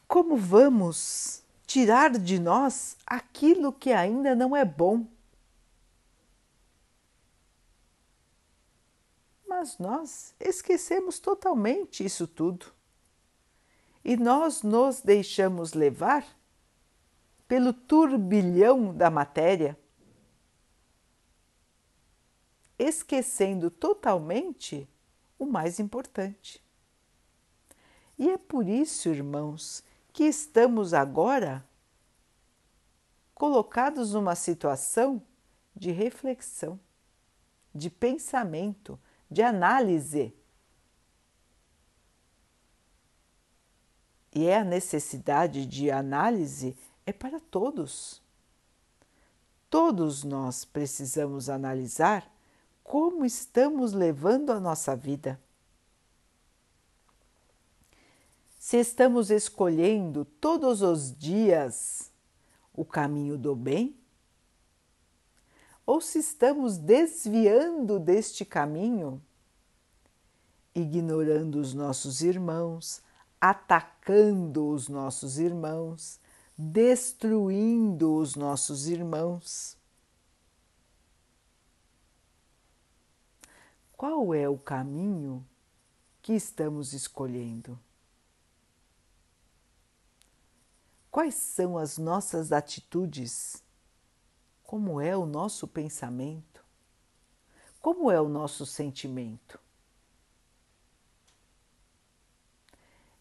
como 0.07 0.37
vamos 0.37 1.43
tirar 1.67 2.13
de 2.13 2.39
nós 2.39 2.97
aquilo 3.05 3.73
que 3.73 3.93
ainda 3.93 4.37
não 4.37 4.57
é 4.57 4.65
bom. 4.65 5.05
Mas 9.49 9.79
nós 9.79 10.33
esquecemos 10.39 11.19
totalmente 11.19 12.05
isso 12.05 12.29
tudo. 12.29 12.67
E 14.05 14.17
nós 14.17 14.63
nos 14.63 15.01
deixamos 15.01 15.73
levar 15.73 16.25
pelo 17.49 17.73
turbilhão 17.73 18.95
da 18.95 19.11
matéria, 19.11 19.77
esquecendo 22.83 23.71
totalmente 23.71 24.89
o 25.39 25.47
mais 25.47 25.79
importante. 25.79 26.63
E 28.19 28.31
é 28.31 28.39
por 28.39 28.69
isso, 28.69 29.09
irmãos, 29.09 29.83
que 30.13 30.25
estamos 30.25 30.93
agora 30.93 31.67
colocados 33.35 34.13
numa 34.13 34.35
situação 34.35 35.23
de 35.75 35.91
reflexão, 35.91 36.79
de 37.75 37.89
pensamento, 37.89 38.99
de 39.31 39.43
análise 39.43 40.35
E 44.33 44.47
é 44.47 44.59
a 44.59 44.65
necessidade 44.65 45.67
de 45.67 45.91
análise 45.91 46.77
é 47.05 47.13
para 47.13 47.41
todos. 47.41 48.23
Todos 49.69 50.23
nós 50.25 50.65
precisamos 50.65 51.49
analisar 51.49 52.31
como 52.91 53.25
estamos 53.25 53.93
levando 53.93 54.51
a 54.51 54.59
nossa 54.59 54.97
vida. 54.97 55.41
Se 58.59 58.79
estamos 58.79 59.31
escolhendo 59.31 60.25
todos 60.25 60.83
os 60.83 61.17
dias 61.17 62.11
o 62.75 62.85
caminho 62.85 63.39
do 63.39 63.55
bem, 63.55 63.97
ou 65.87 66.01
se 66.01 66.19
estamos 66.19 66.79
desviando 66.79 68.01
deste 68.01 68.45
caminho, 68.45 69.23
ignorando 70.75 71.61
os 71.61 71.73
nossos 71.73 72.23
irmãos, 72.23 73.01
atacando 73.41 74.67
os 74.67 74.89
nossos 74.89 75.39
irmãos, 75.39 76.19
destruindo 76.59 78.17
os 78.17 78.35
nossos 78.35 78.89
irmãos. 78.89 79.80
Qual 84.01 84.33
é 84.33 84.49
o 84.49 84.57
caminho 84.57 85.47
que 86.23 86.33
estamos 86.33 86.95
escolhendo? 86.95 87.79
Quais 91.11 91.35
são 91.35 91.77
as 91.77 91.99
nossas 91.99 92.51
atitudes? 92.51 93.63
Como 94.65 95.03
é 95.03 95.15
o 95.15 95.27
nosso 95.27 95.69
pensamento? 95.69 96.65
Como 97.79 98.11
é 98.11 98.19
o 98.19 98.27
nosso 98.27 98.65
sentimento? 98.65 99.61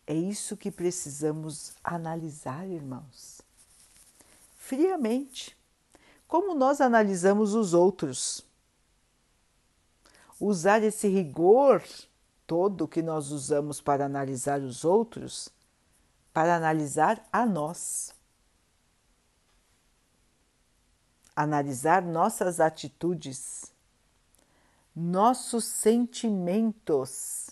É 0.08 0.13
isso 0.13 0.56
que 0.56 0.72
precisamos 0.72 1.74
analisar, 1.84 2.65
irmãos. 2.65 3.42
Friamente. 4.56 5.58
Como 6.26 6.56
nós 6.56 6.80
analisamos 6.80 7.54
os 7.54 7.74
outros. 7.74 8.48
Usar 10.39 10.84
esse 10.84 11.08
rigor 11.08 11.84
todo 12.47 12.88
que 12.88 13.02
nós 13.02 13.30
usamos 13.30 13.82
para 13.82 14.06
analisar 14.06 14.62
os 14.62 14.84
outros, 14.84 15.49
para 16.34 16.56
analisar 16.56 17.23
a 17.32 17.45
nós. 17.45 18.15
Analisar 21.36 22.02
nossas 22.02 22.60
atitudes, 22.60 23.71
nossos 24.95 25.65
sentimentos 25.65 27.49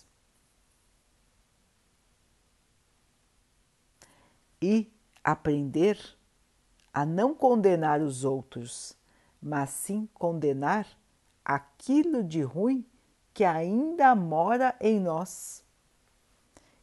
e 4.62 4.92
aprender 5.24 6.00
a 6.94 7.06
não 7.06 7.36
condenar 7.36 8.02
os 8.02 8.24
outros, 8.24 8.98
mas 9.42 9.70
sim 9.70 10.10
condenar 10.14 10.88
aquilo 11.48 12.26
de 12.26 12.42
ruim 12.42 12.86
que 13.34 13.46
ainda 13.46 14.14
mora 14.14 14.76
em 14.82 15.00
nós, 15.00 15.64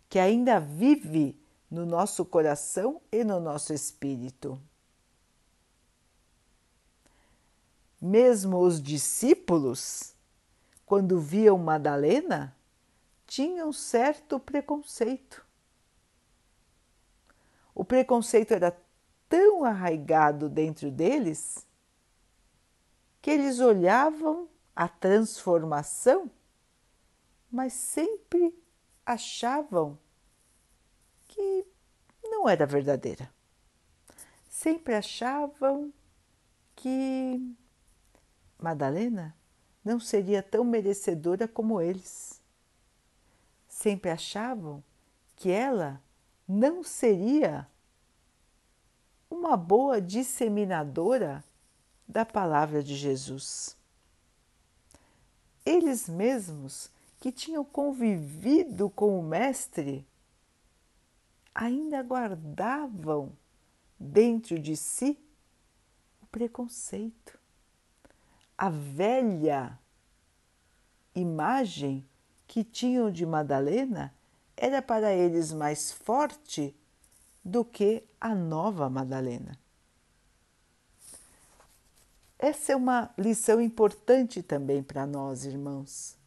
que 0.08 0.18
ainda 0.18 0.58
vive 0.58 1.38
no 1.70 1.84
nosso 1.84 2.24
coração 2.24 3.02
e 3.12 3.22
no 3.22 3.38
nosso 3.40 3.74
espírito. 3.74 4.58
Mesmo 8.00 8.58
os 8.58 8.80
discípulos, 8.80 10.14
quando 10.86 11.20
viam 11.20 11.58
Madalena, 11.58 12.56
tinham 13.26 13.70
certo 13.70 14.40
preconceito. 14.40 15.44
O 17.74 17.84
preconceito 17.84 18.52
era 18.52 18.74
tão 19.28 19.62
arraigado 19.64 20.48
dentro 20.48 20.90
deles 20.90 21.66
que 23.20 23.30
eles 23.30 23.58
olhavam 23.58 24.48
a 24.74 24.88
transformação, 24.88 26.30
mas 27.50 27.72
sempre 27.72 28.54
achavam 29.06 29.98
que 31.24 31.66
não 32.22 32.48
era 32.48 32.66
verdadeira. 32.66 33.32
Sempre 34.48 34.94
achavam 34.94 35.92
que 36.74 37.40
Madalena 38.58 39.36
não 39.84 40.00
seria 40.00 40.42
tão 40.42 40.64
merecedora 40.64 41.46
como 41.46 41.80
eles. 41.80 42.40
Sempre 43.68 44.10
achavam 44.10 44.82
que 45.36 45.50
ela 45.50 46.02
não 46.48 46.82
seria 46.82 47.68
uma 49.30 49.56
boa 49.56 50.00
disseminadora 50.00 51.44
da 52.06 52.24
palavra 52.24 52.82
de 52.82 52.94
Jesus. 52.94 53.76
Eles 55.64 56.08
mesmos 56.08 56.90
que 57.18 57.32
tinham 57.32 57.64
convivido 57.64 58.90
com 58.90 59.18
o 59.18 59.22
Mestre 59.22 60.06
ainda 61.54 62.02
guardavam 62.02 63.32
dentro 63.98 64.58
de 64.58 64.76
si 64.76 65.18
o 66.20 66.26
preconceito, 66.26 67.38
a 68.58 68.68
velha 68.68 69.78
imagem 71.14 72.04
que 72.46 72.64
tinham 72.64 73.10
de 73.10 73.24
Madalena 73.24 74.12
era 74.56 74.82
para 74.82 75.12
eles 75.12 75.52
mais 75.52 75.92
forte 75.92 76.74
do 77.44 77.64
que 77.64 78.04
a 78.20 78.34
nova 78.34 78.90
Madalena. 78.90 79.58
Essa 82.38 82.72
é 82.72 82.76
uma 82.76 83.12
lição 83.16 83.60
importante 83.60 84.42
também 84.42 84.82
para 84.82 85.06
nós, 85.06 85.44
irmãos. 85.44 86.18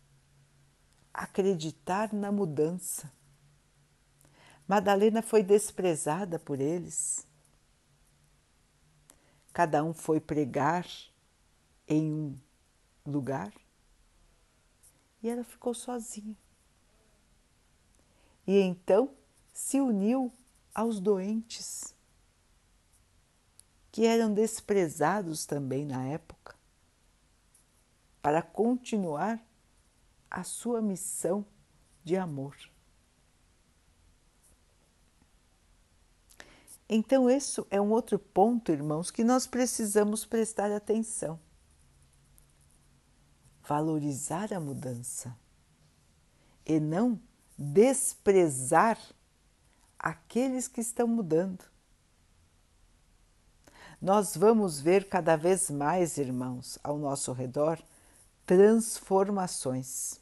Acreditar 1.13 2.13
na 2.13 2.31
mudança. 2.31 3.11
Madalena 4.67 5.21
foi 5.21 5.43
desprezada 5.43 6.37
por 6.37 6.59
eles. 6.59 7.25
Cada 9.53 9.83
um 9.83 9.93
foi 9.93 10.19
pregar 10.19 10.87
em 11.87 12.11
um 12.11 12.37
lugar 13.05 13.53
e 15.23 15.29
ela 15.29 15.43
ficou 15.43 15.73
sozinha 15.73 16.37
e 18.47 18.57
então 18.61 19.13
se 19.53 19.81
uniu 19.81 20.31
aos 20.73 21.01
doentes, 21.01 21.93
que 23.97 24.05
eram 24.05 24.31
desprezados 24.31 25.47
também 25.47 25.83
na 25.83 26.05
época, 26.05 26.55
para 28.21 28.43
continuar 28.43 29.43
a 30.29 30.43
sua 30.43 30.83
missão 30.83 31.43
de 32.03 32.15
amor. 32.15 32.55
Então, 36.87 37.27
isso 37.27 37.65
é 37.71 37.81
um 37.81 37.89
outro 37.89 38.19
ponto, 38.19 38.71
irmãos, 38.71 39.09
que 39.09 39.23
nós 39.23 39.47
precisamos 39.47 40.23
prestar 40.23 40.71
atenção. 40.71 41.39
valorizar 43.63 44.53
a 44.53 44.59
mudança 44.59 45.35
e 46.63 46.79
não 46.79 47.19
desprezar 47.57 48.99
aqueles 49.97 50.67
que 50.67 50.81
estão 50.81 51.07
mudando. 51.07 51.76
Nós 54.01 54.37
vamos 54.37 54.79
ver 54.79 55.09
cada 55.09 55.35
vez 55.35 55.71
mais, 55.71 56.17
irmãos, 56.17 56.77
ao 56.83 56.99
nosso 56.99 57.31
redor, 57.31 57.79
transformações. 58.45 60.19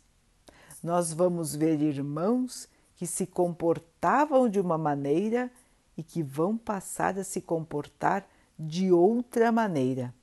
Nós 0.82 1.12
vamos 1.12 1.54
ver 1.54 1.82
irmãos 1.82 2.70
que 2.96 3.06
se 3.06 3.26
comportavam 3.26 4.48
de 4.48 4.60
uma 4.62 4.78
maneira 4.78 5.52
e 5.98 6.04
que 6.04 6.24
vão 6.24 6.58
passar 6.58 7.20
a 7.20 7.24
se 7.24 7.42
comportar 7.42 8.26
de 8.58 8.92
outra 8.92 9.52
maneira, 9.52 10.14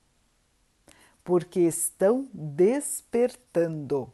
porque 1.23 1.59
estão 1.59 2.27
despertando, 2.33 4.11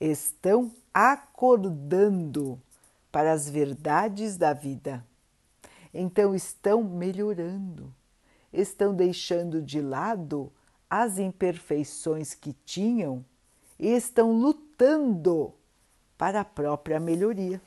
estão 0.00 0.70
acordando 0.92 2.60
para 3.10 3.32
as 3.32 3.48
verdades 3.48 4.36
da 4.36 4.52
vida. 4.52 5.04
Então 5.92 6.34
estão 6.34 6.82
melhorando, 6.84 7.92
estão 8.54 8.94
deixando 8.94 9.60
de 9.60 9.80
lado 9.80 10.52
as 10.88 11.18
imperfeições 11.18 12.34
que 12.34 12.52
tinham 12.64 13.24
e 13.78 13.88
estão 13.88 14.32
lutando 14.32 15.52
para 16.16 16.40
a 16.40 16.44
própria 16.44 17.00
melhoria. 17.00 17.60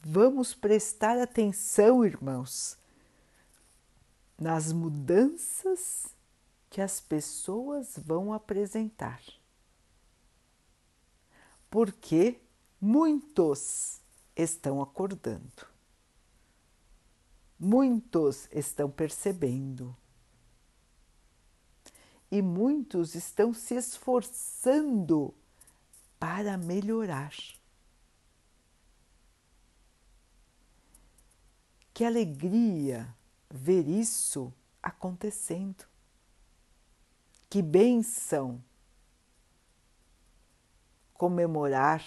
Vamos 0.00 0.54
prestar 0.54 1.18
atenção, 1.18 2.04
irmãos, 2.04 2.76
nas 4.38 4.72
mudanças 4.72 6.06
que 6.68 6.80
as 6.80 7.00
pessoas 7.00 7.94
vão 7.98 8.32
apresentar. 8.32 9.22
Porque 11.70 12.40
muitos 12.80 14.00
estão 14.36 14.82
acordando, 14.82 15.66
muitos 17.58 18.48
estão 18.52 18.90
percebendo 18.90 19.96
e 22.30 22.42
muitos 22.42 23.14
estão 23.14 23.54
se 23.54 23.74
esforçando 23.74 25.32
para 26.18 26.58
melhorar. 26.58 27.32
Que 31.92 32.04
alegria 32.04 33.14
ver 33.48 33.86
isso 33.86 34.52
acontecendo. 34.82 35.84
Que 37.48 37.62
bênção 37.62 38.60
comemorar 41.12 42.04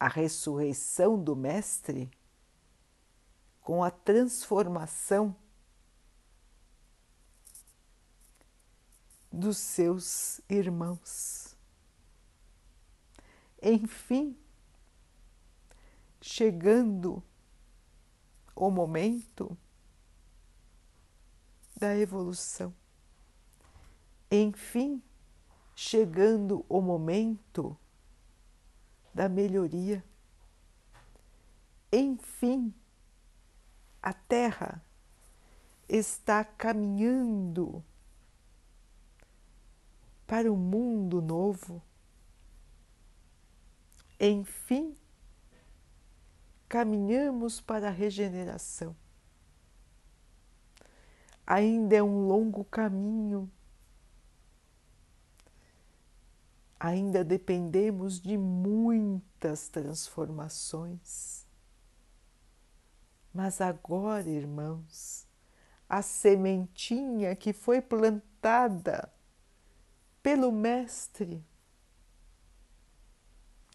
a 0.00 0.08
ressurreição 0.08 1.22
do 1.22 1.36
Mestre 1.36 2.10
com 3.68 3.84
a 3.84 3.90
transformação 3.90 5.36
dos 9.30 9.58
seus 9.58 10.40
irmãos. 10.48 11.54
Enfim, 13.62 14.34
chegando 16.18 17.22
o 18.56 18.70
momento 18.70 19.54
da 21.76 21.94
evolução. 21.94 22.74
Enfim, 24.30 25.02
chegando 25.76 26.64
o 26.70 26.80
momento 26.80 27.76
da 29.12 29.28
melhoria. 29.28 30.02
Enfim, 31.92 32.74
a 34.02 34.12
Terra 34.12 34.82
está 35.88 36.44
caminhando 36.44 37.82
para 40.26 40.52
um 40.52 40.56
mundo 40.56 41.22
novo. 41.22 41.82
Enfim, 44.20 44.94
caminhamos 46.68 47.60
para 47.60 47.88
a 47.88 47.92
regeneração. 47.92 48.94
Ainda 51.46 51.96
é 51.96 52.02
um 52.02 52.26
longo 52.26 52.62
caminho. 52.64 53.50
Ainda 56.78 57.24
dependemos 57.24 58.20
de 58.20 58.36
muitas 58.36 59.68
transformações. 59.68 61.37
Mas 63.38 63.60
agora, 63.60 64.28
irmãos, 64.28 65.24
a 65.88 66.02
sementinha 66.02 67.36
que 67.36 67.52
foi 67.52 67.80
plantada 67.80 69.08
pelo 70.20 70.50
Mestre 70.50 71.46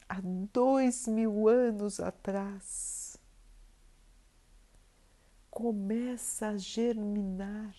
há 0.10 0.20
dois 0.52 1.08
mil 1.08 1.48
anos 1.48 2.02
atrás 2.02 3.18
começa 5.50 6.50
a 6.50 6.58
germinar 6.58 7.74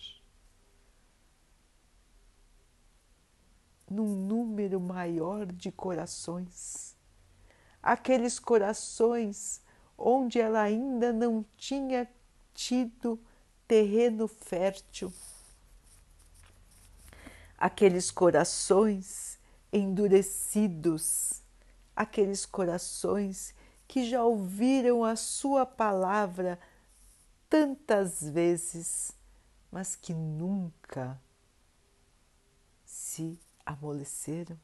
num 3.87 4.07
número 4.07 4.79
maior 4.79 5.45
de 5.45 5.71
corações, 5.71 6.97
aqueles 7.79 8.39
corações 8.39 9.63
onde 9.97 10.39
ela 10.39 10.61
ainda 10.61 11.13
não 11.13 11.45
tinha 11.57 12.07
tido 12.53 13.19
terreno 13.67 14.27
fértil 14.27 15.11
aqueles 17.57 18.11
corações 18.11 19.39
endurecidos, 19.71 21.41
aqueles 21.95 22.45
corações 22.45 23.53
que 23.87 24.07
já 24.07 24.23
ouviram 24.23 25.03
a 25.03 25.15
Sua 25.15 25.65
palavra 25.65 26.59
tantas 27.49 28.21
vezes, 28.21 29.11
mas 29.71 29.95
que 29.95 30.13
nunca 30.13 31.19
se 32.85 33.39
amoleceram, 33.65 34.59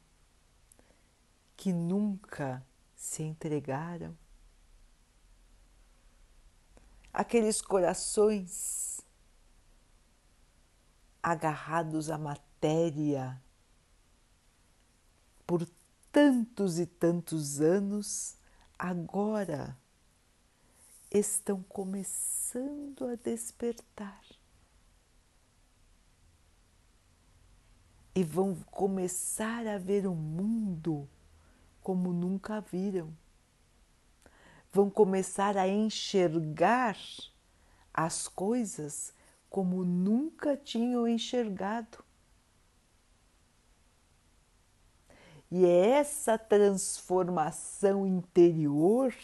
que 1.56 1.72
nunca 1.72 2.64
se 2.94 3.22
entregaram. 3.22 4.16
Aqueles 7.12 7.60
corações 7.60 9.00
agarrados 11.22 12.10
à 12.10 12.18
matéria 12.18 13.40
por 15.46 15.68
tantos 16.10 16.78
e 16.78 16.86
tantos 16.86 17.60
anos, 17.60 18.36
agora 18.78 19.76
estão 21.10 21.62
começando 21.62 23.06
a 23.06 23.14
despertar. 23.16 24.22
E 28.14 28.22
vão 28.22 28.54
começar 28.70 29.66
a 29.66 29.78
ver 29.78 30.06
o 30.06 30.14
mundo 30.14 31.08
como 31.82 32.12
nunca 32.12 32.60
viram. 32.60 33.16
Vão 34.72 34.88
começar 34.88 35.56
a 35.56 35.68
enxergar 35.68 36.96
as 37.92 38.26
coisas 38.26 39.12
como 39.50 39.84
nunca 39.84 40.56
tinham 40.56 41.06
enxergado. 41.06 42.02
E 45.50 45.66
é 45.66 45.88
essa 45.90 46.38
transformação 46.38 48.06
interior 48.06 49.14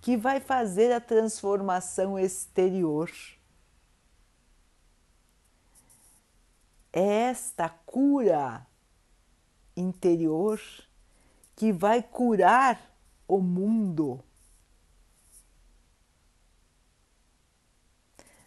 que 0.00 0.16
vai 0.16 0.38
fazer 0.38 0.92
a 0.92 1.00
transformação 1.00 2.16
exterior. 2.16 3.10
É 6.92 7.02
esta 7.02 7.68
cura 7.68 8.64
interior 9.76 10.60
que 11.56 11.72
vai 11.72 12.00
curar 12.00 12.80
o 13.28 13.38
mundo. 13.38 14.24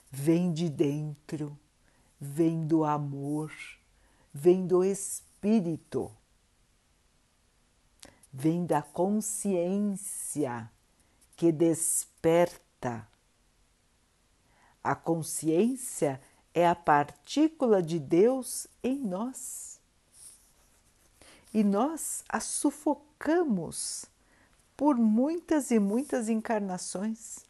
Vem 0.09 0.51
de 0.51 0.67
dentro, 0.67 1.57
vem 2.19 2.67
do 2.67 2.84
amor, 2.84 3.53
vem 4.34 4.67
do 4.67 4.84
espírito 4.84 6.11
vem 8.32 8.65
da 8.65 8.82
consciência 8.82 10.71
que 11.36 11.51
desperta. 11.51 13.07
A 14.84 14.95
consciência 14.95 16.21
é 16.53 16.67
a 16.67 16.75
partícula 16.75 17.82
de 17.84 17.99
Deus 17.99 18.67
em 18.84 18.99
nós. 18.99 19.79
E 21.53 21.63
nós 21.63 22.23
a 22.29 22.39
sufocamos 22.39 24.05
por 24.82 24.97
muitas 24.97 25.69
e 25.69 25.77
muitas 25.77 26.27
encarnações 26.27 27.45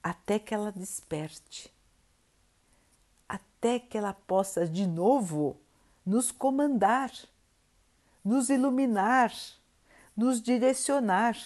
até 0.00 0.38
que 0.38 0.54
ela 0.54 0.70
desperte, 0.70 1.74
até 3.28 3.80
que 3.80 3.98
ela 3.98 4.12
possa 4.12 4.64
de 4.64 4.86
novo 4.86 5.56
nos 6.06 6.30
comandar, 6.30 7.10
nos 8.24 8.48
iluminar, 8.48 9.34
nos 10.16 10.40
direcionar. 10.40 11.36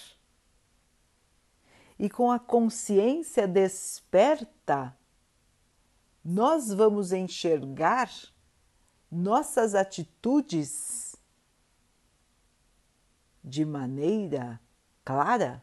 E 1.99 2.11
com 2.11 2.30
a 2.30 2.38
consciência 2.38 3.49
desperta, 3.49 4.95
nós 6.22 6.70
vamos 6.70 7.11
enxergar 7.11 8.11
nossas 9.11 9.74
atitudes 9.74 11.12
de 13.43 13.64
maneira 13.64 14.61
clara 15.05 15.62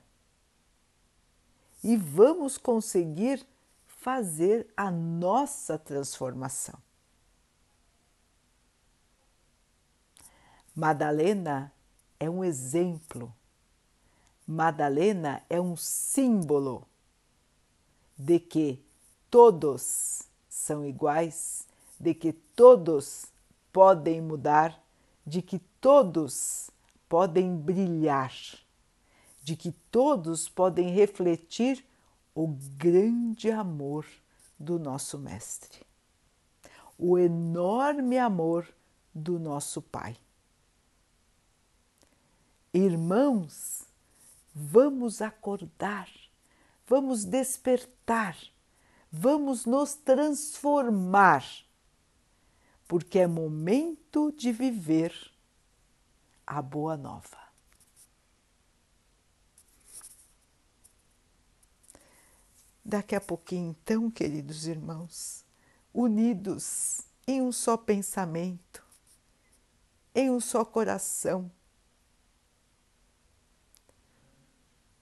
e 1.84 1.96
vamos 1.96 2.58
conseguir 2.58 3.46
fazer 3.88 4.68
a 4.76 4.92
nossa 4.92 5.78
transformação. 5.78 6.76
Madalena 10.76 11.72
é 12.20 12.30
um 12.30 12.44
exemplo, 12.44 13.34
Madalena 14.48 15.44
é 15.50 15.60
um 15.60 15.76
símbolo 15.76 16.88
de 18.18 18.40
que 18.40 18.84
todos 19.30 20.24
são 20.50 20.86
iguais, 20.86 21.68
de 22.00 22.14
que 22.14 22.34
todos 22.34 23.26
podem 23.72 24.22
mudar, 24.22 24.82
de 25.26 25.42
que 25.42 25.60
todos 25.80 26.70
podem 27.10 27.58
brilhar 27.58 28.32
de 29.44 29.56
que 29.56 29.72
todos 29.90 30.48
podem 30.48 30.92
refletir 30.92 31.84
o 32.36 32.48
grande 32.78 33.50
amor 33.50 34.06
do 34.60 34.78
nosso 34.78 35.18
Mestre, 35.18 35.82
o 36.98 37.18
enorme 37.18 38.20
amor 38.20 38.72
do 39.14 39.40
nosso 39.40 39.82
Pai. 39.82 40.16
Irmãos, 42.72 43.84
vamos 44.54 45.20
acordar, 45.20 46.08
vamos 46.86 47.26
despertar, 47.26 48.38
vamos 49.12 49.66
nos 49.66 49.96
transformar, 49.96 51.44
porque 52.88 53.18
é 53.18 53.26
momento 53.26 54.32
de 54.32 54.52
viver 54.52 55.12
a 56.50 56.64
Boa 56.64 56.98
Nova. 56.98 57.38
Daqui 62.84 63.14
a 63.14 63.22
pouquinho, 63.22 63.70
então, 63.70 64.10
queridos 64.10 64.66
irmãos, 64.66 65.46
unidos 65.94 67.02
em 67.28 67.40
um 67.40 67.52
só 67.52 67.78
pensamento, 67.78 68.84
em 70.16 70.32
um 70.32 70.40
só 70.40 70.66
coração, 70.66 71.52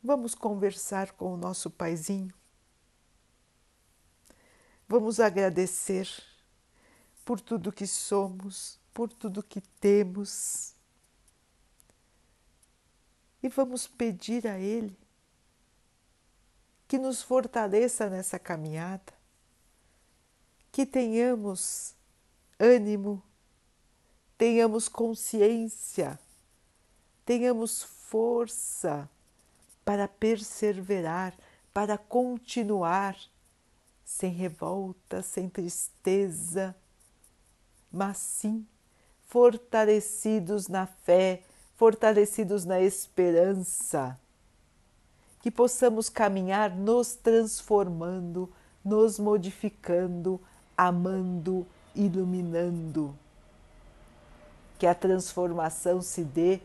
vamos 0.04 0.36
conversar 0.36 1.14
com 1.14 1.34
o 1.34 1.38
nosso 1.38 1.72
Paizinho. 1.72 2.36
Vamos 4.86 5.22
agradecer 5.22 6.10
por 7.24 7.40
tudo 7.40 7.72
que 7.72 7.88
somos, 7.88 8.78
por 8.94 9.08
tudo 9.14 9.42
que 9.42 9.62
temos. 9.62 10.77
E 13.48 13.50
vamos 13.50 13.88
pedir 13.88 14.46
a 14.46 14.60
Ele 14.60 14.94
que 16.86 17.00
nos 17.00 17.22
fortaleça 17.22 18.10
nessa 18.10 18.38
caminhada, 18.38 19.14
que 20.70 20.86
tenhamos 20.86 21.96
ânimo, 22.60 23.24
tenhamos 24.38 24.90
consciência, 24.90 26.20
tenhamos 27.26 27.84
força 27.84 29.10
para 29.86 30.10
perseverar, 30.10 31.34
para 31.74 31.98
continuar, 31.98 33.18
sem 34.04 34.34
revolta, 34.34 35.22
sem 35.22 35.48
tristeza, 35.48 36.76
mas 37.90 38.18
sim 38.18 38.68
fortalecidos 39.24 40.68
na 40.68 40.86
fé, 40.86 41.44
fortalecidos 41.78 42.66
na 42.66 42.82
esperança 42.82 44.20
que 45.40 45.52
possamos 45.52 46.10
caminhar 46.10 46.76
nos 46.76 47.14
transformando, 47.14 48.52
nos 48.84 49.20
modificando, 49.20 50.42
amando, 50.76 51.66
iluminando. 51.96 53.16
Que 54.80 54.88
a 54.88 54.96
transformação 54.96 56.02
se 56.02 56.24
dê 56.24 56.60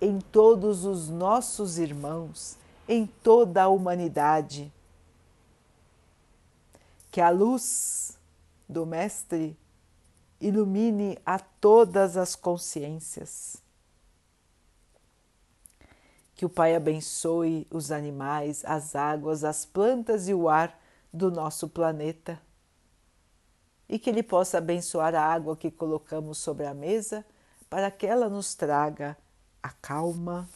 em 0.00 0.20
todos 0.20 0.84
os 0.84 1.08
nossos 1.08 1.78
irmãos, 1.78 2.56
em 2.86 3.06
toda 3.06 3.62
a 3.62 3.68
humanidade. 3.68 4.70
Que 7.10 7.22
a 7.22 7.30
luz 7.30 8.16
do 8.68 8.84
Mestre 8.84 9.56
ilumine 10.38 11.18
a 11.24 11.38
todas 11.38 12.18
as 12.18 12.36
consciências 12.36 13.66
que 16.38 16.46
o 16.46 16.48
Pai 16.48 16.76
abençoe 16.76 17.66
os 17.68 17.90
animais, 17.90 18.64
as 18.64 18.94
águas, 18.94 19.42
as 19.42 19.66
plantas 19.66 20.28
e 20.28 20.34
o 20.34 20.48
ar 20.48 20.80
do 21.12 21.32
nosso 21.32 21.68
planeta. 21.68 22.40
E 23.88 23.98
que 23.98 24.08
Ele 24.08 24.22
possa 24.22 24.58
abençoar 24.58 25.16
a 25.16 25.20
água 25.20 25.56
que 25.56 25.68
colocamos 25.68 26.38
sobre 26.38 26.64
a 26.64 26.72
mesa 26.72 27.26
para 27.68 27.90
que 27.90 28.06
ela 28.06 28.28
nos 28.28 28.54
traga 28.54 29.18
a 29.60 29.70
calma 29.70 30.48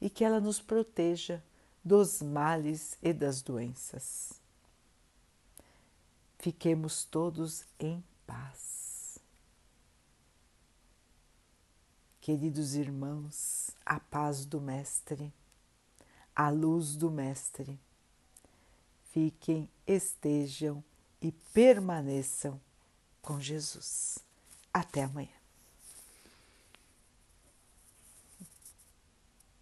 e 0.00 0.08
que 0.08 0.24
ela 0.24 0.38
nos 0.38 0.60
proteja 0.60 1.42
dos 1.84 2.22
males 2.22 2.96
e 3.02 3.12
das 3.12 3.42
doenças. 3.42 4.40
Fiquemos 6.38 7.02
todos 7.02 7.64
em 7.80 8.00
paz. 8.24 8.77
Queridos 12.28 12.74
irmãos, 12.74 13.70
a 13.86 13.98
paz 13.98 14.44
do 14.44 14.60
Mestre, 14.60 15.32
a 16.36 16.50
luz 16.50 16.94
do 16.94 17.10
Mestre, 17.10 17.80
fiquem, 19.10 19.66
estejam 19.86 20.84
e 21.22 21.32
permaneçam 21.32 22.60
com 23.22 23.40
Jesus. 23.40 24.18
Até 24.70 25.04
amanhã. 25.04 25.37